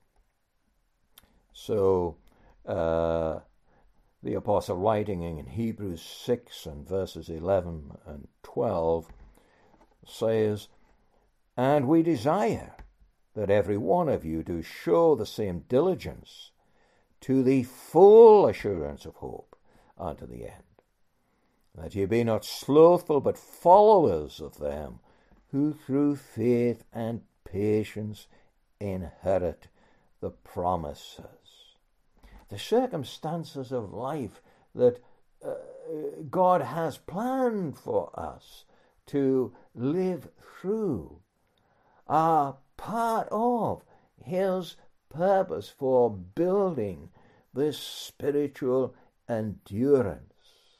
So, 1.52 2.16
uh, 2.66 3.40
the 4.24 4.36
apostle 4.36 4.78
writing 4.78 5.24
in 5.24 5.48
Hebrews 5.48 6.02
6 6.02 6.66
and 6.66 6.88
verses 6.88 7.28
11 7.28 7.98
and 8.06 8.28
12 8.42 9.08
says, 10.06 10.70
and 11.58 11.88
we 11.88 12.02
desire 12.02 12.76
that 13.36 13.50
every 13.50 13.78
one 13.78 14.08
of 14.08 14.24
you 14.24 14.42
do 14.42 14.62
show 14.62 15.16
the 15.16 15.26
same 15.26 15.60
diligence 15.68 16.52
to 17.22 17.44
the 17.44 17.64
full 17.64 18.48
assurance 18.48 19.06
of 19.06 19.16
hope 19.18 19.56
unto 19.98 20.26
the 20.26 20.46
end, 20.48 20.82
that 21.76 21.94
ye 21.94 22.06
be 22.06 22.24
not 22.24 22.46
slothful, 22.46 23.20
but 23.20 23.38
followers 23.38 24.40
of 24.40 24.58
them 24.58 25.00
who 25.50 25.74
through 25.74 26.16
faith 26.16 26.84
and 26.94 27.22
patience 27.44 28.28
inherit 28.80 29.68
the 30.22 30.32
promises. 30.32 31.76
The 32.48 32.58
circumstances 32.60 33.72
of 33.72 33.94
life 33.94 34.42
that 34.74 35.02
uh, 35.44 35.56
God 36.30 36.62
has 36.62 36.98
planned 36.98 37.78
for 37.78 38.18
us 38.18 38.64
to 39.08 39.54
live 39.76 40.30
through 40.40 41.20
are 42.12 42.58
part 42.76 43.26
of 43.32 43.82
His 44.21 44.76
purpose 45.10 45.69
for 45.69 46.10
building 46.12 47.10
this 47.54 47.80
spiritual 47.80 48.93
endurance, 49.30 50.76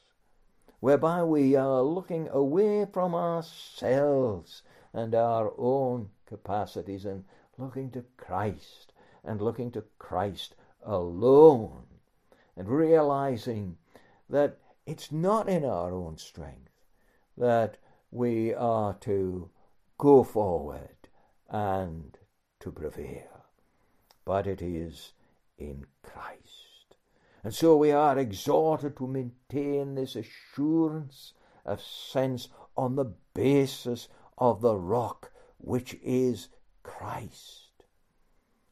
whereby 0.80 1.24
we 1.24 1.56
are 1.56 1.80
looking 1.80 2.28
away 2.28 2.84
from 2.92 3.14
ourselves 3.14 4.60
and 4.92 5.14
our 5.14 5.50
own 5.56 6.10
capacities 6.26 7.06
and 7.06 7.24
looking 7.56 7.90
to 7.92 8.04
Christ 8.18 8.92
and 9.24 9.40
looking 9.40 9.70
to 9.72 9.84
Christ 9.98 10.54
alone 10.84 11.86
and 12.58 12.68
realizing 12.68 13.78
that 14.28 14.58
it's 14.84 15.10
not 15.10 15.48
in 15.48 15.64
our 15.64 15.94
own 15.94 16.18
strength 16.18 16.68
that 17.38 17.78
we 18.10 18.52
are 18.52 18.92
to 19.00 19.48
go 19.96 20.22
forward 20.22 21.01
and 21.52 22.16
to 22.58 22.72
prevail. 22.72 23.44
But 24.24 24.46
it 24.46 24.62
is 24.62 25.12
in 25.58 25.84
Christ. 26.02 26.96
And 27.44 27.54
so 27.54 27.76
we 27.76 27.90
are 27.92 28.18
exhorted 28.18 28.96
to 28.96 29.06
maintain 29.06 29.94
this 29.94 30.16
assurance 30.16 31.34
of 31.66 31.80
sense 31.80 32.48
on 32.76 32.96
the 32.96 33.12
basis 33.34 34.08
of 34.38 34.60
the 34.62 34.76
rock 34.76 35.30
which 35.58 35.96
is 36.02 36.48
Christ. 36.82 37.84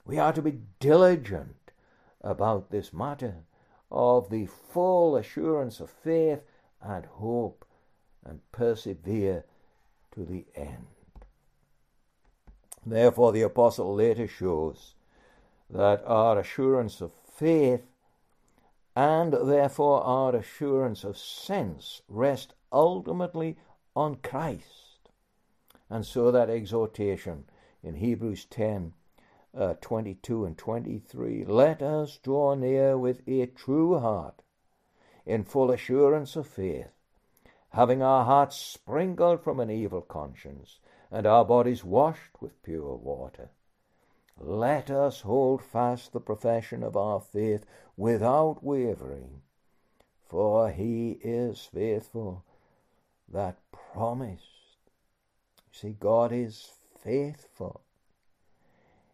We 0.05 0.19
are 0.19 0.33
to 0.33 0.43
be 0.43 0.61
diligent 0.81 1.73
about 2.23 2.71
this 2.71 2.93
matter 2.93 3.45
of 3.91 4.31
the 4.31 4.47
full 4.47 5.17
assurance 5.17 5.81
of 5.81 5.91
faith 5.91 6.41
and 6.81 7.05
hope 7.05 7.65
and 8.25 8.41
persevere 8.53 9.45
to 10.13 10.25
the 10.25 10.47
end. 10.55 10.87
Therefore, 12.87 13.31
the 13.31 13.43
apostle 13.43 13.93
later 13.95 14.27
shows 14.27 14.95
that 15.69 16.03
our 16.07 16.39
assurance 16.39 17.03
of 17.03 17.13
faith 17.25 17.85
and 18.97 19.35
therefore 19.35 20.01
our 20.03 20.35
assurance 20.35 21.05
of 21.05 21.19
sense 21.19 22.01
rest 22.09 22.55
ultimately 22.73 23.59
on 23.95 24.15
Christ. 24.17 25.11
And 25.91 26.07
so 26.07 26.31
that 26.31 26.49
exhortation 26.49 27.45
in 27.83 27.97
Hebrews 27.97 28.47
10 28.47 28.95
uh, 29.55 29.75
22 29.81 30.45
and 30.47 30.57
23 30.57 31.45
let 31.45 31.83
us 31.83 32.17
draw 32.19 32.55
near 32.55 32.97
with 32.97 33.21
a 33.29 33.47
true 33.47 33.99
heart 33.99 34.41
in 35.27 35.45
full 35.45 35.71
assurance 35.71 36.35
of 36.35 36.47
faith, 36.47 36.93
having 37.71 38.01
our 38.03 38.25
hearts 38.25 38.57
sprinkled 38.57 39.43
from 39.43 39.61
an 39.61 39.71
evil 39.71 40.01
conscience 40.01 40.81
and 41.11 41.27
our 41.27 41.45
bodies 41.45 41.85
washed 41.85 42.41
with 42.41 42.63
pure 42.63 42.95
water. 42.95 43.51
Let 44.39 44.91
us 44.91 45.21
hold 45.23 45.63
fast 45.63 46.13
the 46.13 46.21
profession 46.21 46.83
of 46.83 46.97
our 46.97 47.21
faith 47.21 47.67
without 47.97 48.63
wavering, 48.63 49.43
for 50.25 50.71
he 50.71 51.19
is 51.23 51.69
faithful 51.75 52.45
that 53.29 53.59
promised. 53.93 54.45
You 55.73 55.79
see, 55.91 55.97
God 55.99 56.33
is 56.33 56.71
faithful. 57.03 57.83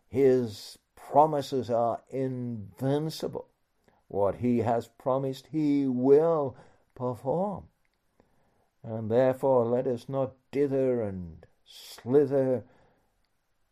His 0.08 0.78
promises 0.94 1.70
are 1.70 2.02
invincible. 2.10 3.48
What 4.08 4.36
he 4.36 4.58
has 4.58 4.86
promised, 4.86 5.48
he 5.50 5.86
will 5.86 6.56
perform. 6.94 7.64
And 8.84 9.10
therefore, 9.10 9.64
let 9.64 9.86
us 9.86 10.08
not 10.08 10.32
dither 10.52 11.02
and 11.02 11.44
slither 11.68 12.64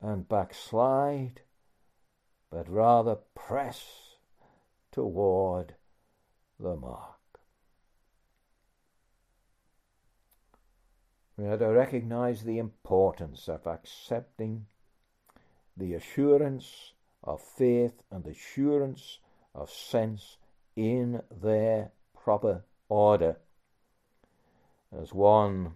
and 0.01 0.29
backslide, 0.29 1.41
but 2.51 2.69
rather 2.69 3.15
press 3.35 4.17
toward 4.93 5.77
the 6.59 6.75
mark. 6.77 7.11
We 11.37 11.45
had 11.45 11.61
to 11.61 11.67
recognize 11.69 12.43
the 12.43 12.59
importance 12.59 13.49
of 13.49 13.67
accepting 13.67 14.67
the 15.77 15.95
assurance 15.95 16.93
of 17.25 17.41
faith 17.41 18.03
and 18.11 18.25
assurance 18.27 19.19
of 19.55 19.71
sense 19.71 20.37
in 20.77 21.23
their 21.31 21.91
proper 22.15 22.65
order. 22.89 23.39
As 24.97 25.13
one 25.13 25.75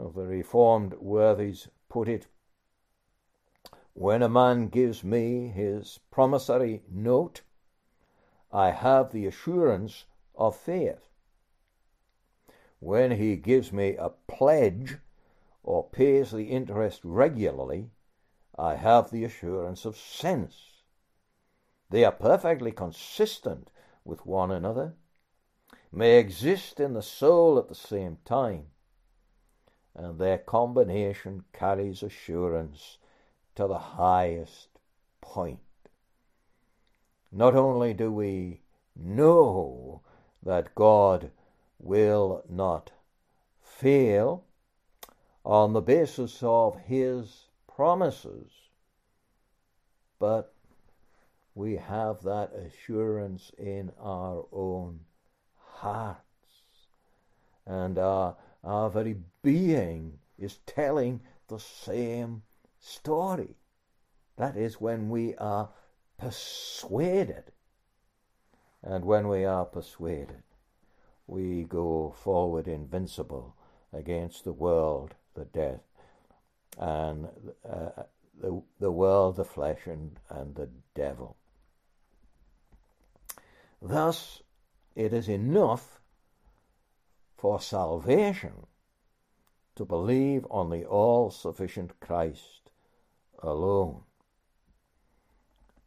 of 0.00 0.14
the 0.14 0.26
reformed 0.26 0.94
worthies 0.94 1.68
put 1.90 2.08
it 2.08 2.26
When 3.92 4.22
a 4.22 4.30
man 4.30 4.68
gives 4.68 5.04
me 5.04 5.48
his 5.48 6.00
promissory 6.10 6.82
note, 6.88 7.42
I 8.50 8.70
have 8.70 9.12
the 9.12 9.26
assurance 9.26 10.06
of 10.34 10.56
faith. 10.56 11.10
When 12.78 13.10
he 13.10 13.36
gives 13.36 13.74
me 13.74 13.94
a 13.96 14.08
pledge 14.26 14.96
or 15.62 15.90
pays 15.90 16.30
the 16.32 16.44
interest 16.50 17.02
regularly, 17.04 17.90
I 18.56 18.76
have 18.76 19.10
the 19.10 19.24
assurance 19.24 19.84
of 19.84 19.98
sense. 19.98 20.80
They 21.90 22.06
are 22.06 22.10
perfectly 22.12 22.72
consistent 22.72 23.70
with 24.02 24.24
one 24.24 24.50
another, 24.50 24.94
may 25.92 26.16
exist 26.18 26.80
in 26.80 26.94
the 26.94 27.02
soul 27.02 27.58
at 27.58 27.68
the 27.68 27.74
same 27.74 28.16
time, 28.24 28.68
and 29.94 30.18
their 30.18 30.38
combination 30.38 31.44
carries 31.52 32.02
assurance 32.02 32.98
to 33.54 33.66
the 33.66 33.78
highest 33.78 34.68
point. 35.20 35.58
Not 37.32 37.54
only 37.54 37.94
do 37.94 38.12
we 38.12 38.62
know 38.96 40.02
that 40.42 40.74
God 40.74 41.30
will 41.78 42.42
not 42.48 42.90
fail 43.62 44.44
on 45.44 45.72
the 45.72 45.80
basis 45.80 46.38
of 46.42 46.78
His 46.86 47.44
promises, 47.66 48.50
but 50.18 50.52
we 51.54 51.76
have 51.76 52.22
that 52.22 52.52
assurance 52.54 53.50
in 53.58 53.90
our 54.00 54.44
own 54.52 55.00
hearts 55.56 56.16
and 57.66 57.98
our. 57.98 58.32
Uh, 58.32 58.36
our 58.64 58.90
very 58.90 59.16
being 59.42 60.18
is 60.38 60.58
telling 60.66 61.20
the 61.48 61.58
same 61.58 62.42
story. 62.78 63.56
That 64.36 64.56
is 64.56 64.80
when 64.80 65.08
we 65.10 65.34
are 65.36 65.70
persuaded. 66.18 67.52
And 68.82 69.04
when 69.04 69.28
we 69.28 69.44
are 69.44 69.64
persuaded, 69.66 70.42
we 71.26 71.64
go 71.64 72.10
forward 72.16 72.66
invincible 72.66 73.54
against 73.92 74.44
the 74.44 74.52
world, 74.54 75.14
the 75.34 75.44
death, 75.44 75.82
and 76.78 77.28
uh, 77.68 78.02
the, 78.40 78.62
the 78.78 78.90
world, 78.90 79.36
the 79.36 79.44
flesh, 79.44 79.86
and, 79.86 80.18
and 80.30 80.54
the 80.54 80.70
devil. 80.94 81.36
Thus, 83.82 84.42
it 84.94 85.12
is 85.12 85.28
enough 85.28 85.99
for 87.40 87.58
salvation 87.58 88.52
to 89.74 89.84
believe 89.86 90.46
on 90.50 90.68
the 90.68 90.84
all 90.84 91.30
sufficient 91.30 91.98
Christ 91.98 92.70
alone. 93.42 94.02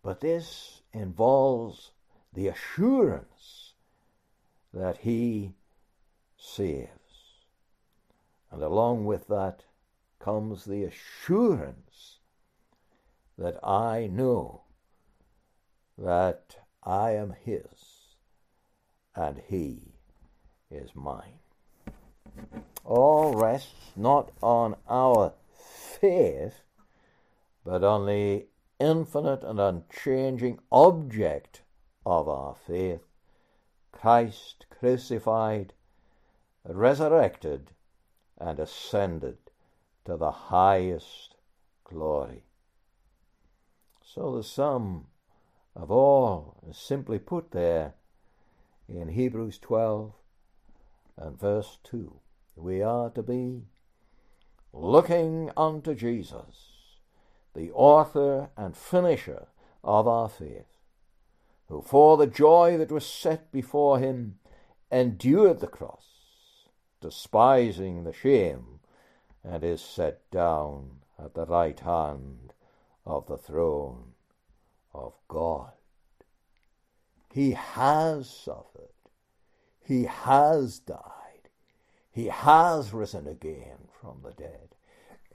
But 0.01 0.19
this 0.21 0.81
involves 0.93 1.91
the 2.33 2.47
assurance 2.47 3.73
that 4.73 4.97
He 4.97 5.53
saves. 6.37 6.89
And 8.51 8.61
along 8.63 9.05
with 9.05 9.27
that 9.27 9.63
comes 10.19 10.65
the 10.65 10.83
assurance 10.85 12.17
that 13.37 13.59
I 13.63 14.07
know 14.11 14.61
that 15.99 16.55
I 16.83 17.11
am 17.11 17.35
His 17.45 17.67
and 19.15 19.39
He 19.47 19.93
is 20.71 20.89
mine 20.95 21.39
all 22.85 23.33
rests 23.35 23.91
not 23.95 24.31
on 24.41 24.75
our 24.89 25.33
faith, 25.55 26.61
but 27.63 27.83
on 27.83 28.05
the 28.05 28.45
infinite 28.79 29.43
and 29.43 29.59
unchanging 29.59 30.59
object 30.71 31.61
of 32.05 32.27
our 32.27 32.53
faith, 32.55 33.01
Christ 33.91 34.65
crucified, 34.69 35.73
resurrected, 36.65 37.71
and 38.37 38.59
ascended 38.59 39.37
to 40.05 40.17
the 40.17 40.31
highest 40.31 41.35
glory. 41.85 42.43
So 44.03 44.35
the 44.35 44.43
sum 44.43 45.07
of 45.75 45.89
all 45.89 46.57
is 46.69 46.77
simply 46.77 47.17
put 47.19 47.51
there 47.51 47.93
in 48.89 49.09
Hebrews 49.09 49.57
12 49.59 50.11
and 51.17 51.39
verse 51.39 51.77
2 51.85 52.19
we 52.55 52.81
are 52.81 53.09
to 53.11 53.23
be 53.23 53.63
looking 54.71 55.51
unto 55.57 55.93
Jesus, 55.95 56.67
the 57.53 57.71
author 57.71 58.49
and 58.57 58.75
finisher 58.75 59.47
of 59.83 60.07
our 60.07 60.29
faith, 60.29 60.67
who 61.67 61.81
for 61.81 62.17
the 62.17 62.27
joy 62.27 62.77
that 62.77 62.91
was 62.91 63.05
set 63.05 63.51
before 63.51 63.99
him 63.99 64.37
endured 64.91 65.59
the 65.59 65.67
cross, 65.67 66.05
despising 67.01 68.03
the 68.03 68.13
shame, 68.13 68.79
and 69.43 69.63
is 69.63 69.81
set 69.81 70.29
down 70.31 70.89
at 71.23 71.33
the 71.33 71.45
right 71.45 71.79
hand 71.81 72.53
of 73.05 73.27
the 73.27 73.37
throne 73.37 74.13
of 74.93 75.13
God. 75.27 75.71
He 77.31 77.51
has 77.51 78.29
suffered. 78.29 78.89
He 79.85 80.03
has 80.05 80.79
died. 80.79 81.01
He 82.13 82.27
has 82.27 82.93
risen 82.93 83.27
again 83.27 83.87
from 83.91 84.21
the 84.21 84.33
dead. 84.33 84.75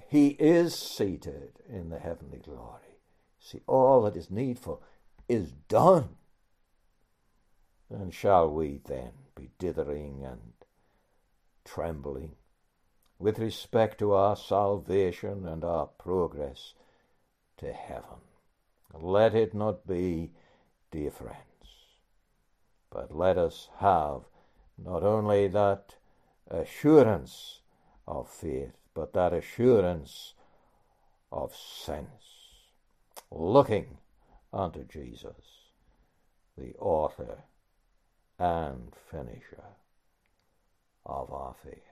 He 0.06 0.28
is 0.38 0.76
seated 0.78 1.58
in 1.68 1.88
the 1.88 1.98
heavenly 1.98 2.38
glory. 2.38 3.00
See, 3.40 3.62
all 3.66 4.02
that 4.02 4.14
is 4.16 4.30
needful 4.30 4.80
is 5.28 5.50
done. 5.50 6.16
And 7.90 8.14
shall 8.14 8.48
we 8.48 8.78
then 8.84 9.10
be 9.34 9.50
dithering 9.58 10.24
and 10.24 10.52
trembling 11.64 12.36
with 13.18 13.40
respect 13.40 13.98
to 13.98 14.12
our 14.12 14.36
salvation 14.36 15.48
and 15.48 15.64
our 15.64 15.86
progress 15.88 16.74
to 17.56 17.72
heaven? 17.72 18.20
Let 18.94 19.34
it 19.34 19.52
not 19.52 19.84
be, 19.88 20.30
dear 20.92 21.10
friends, 21.10 21.38
but 22.88 23.12
let 23.12 23.36
us 23.36 23.68
have 23.80 24.26
not 24.78 25.02
only 25.02 25.48
that 25.48 25.96
assurance 26.50 27.60
of 28.06 28.28
faith, 28.28 28.72
but 28.94 29.12
that 29.12 29.32
assurance 29.32 30.34
of 31.30 31.54
sense, 31.54 32.50
looking 33.30 33.98
unto 34.52 34.84
Jesus, 34.84 35.34
the 36.56 36.74
author 36.78 37.38
and 38.38 38.92
finisher 39.10 39.64
of 41.04 41.32
our 41.32 41.54
faith. 41.64 41.87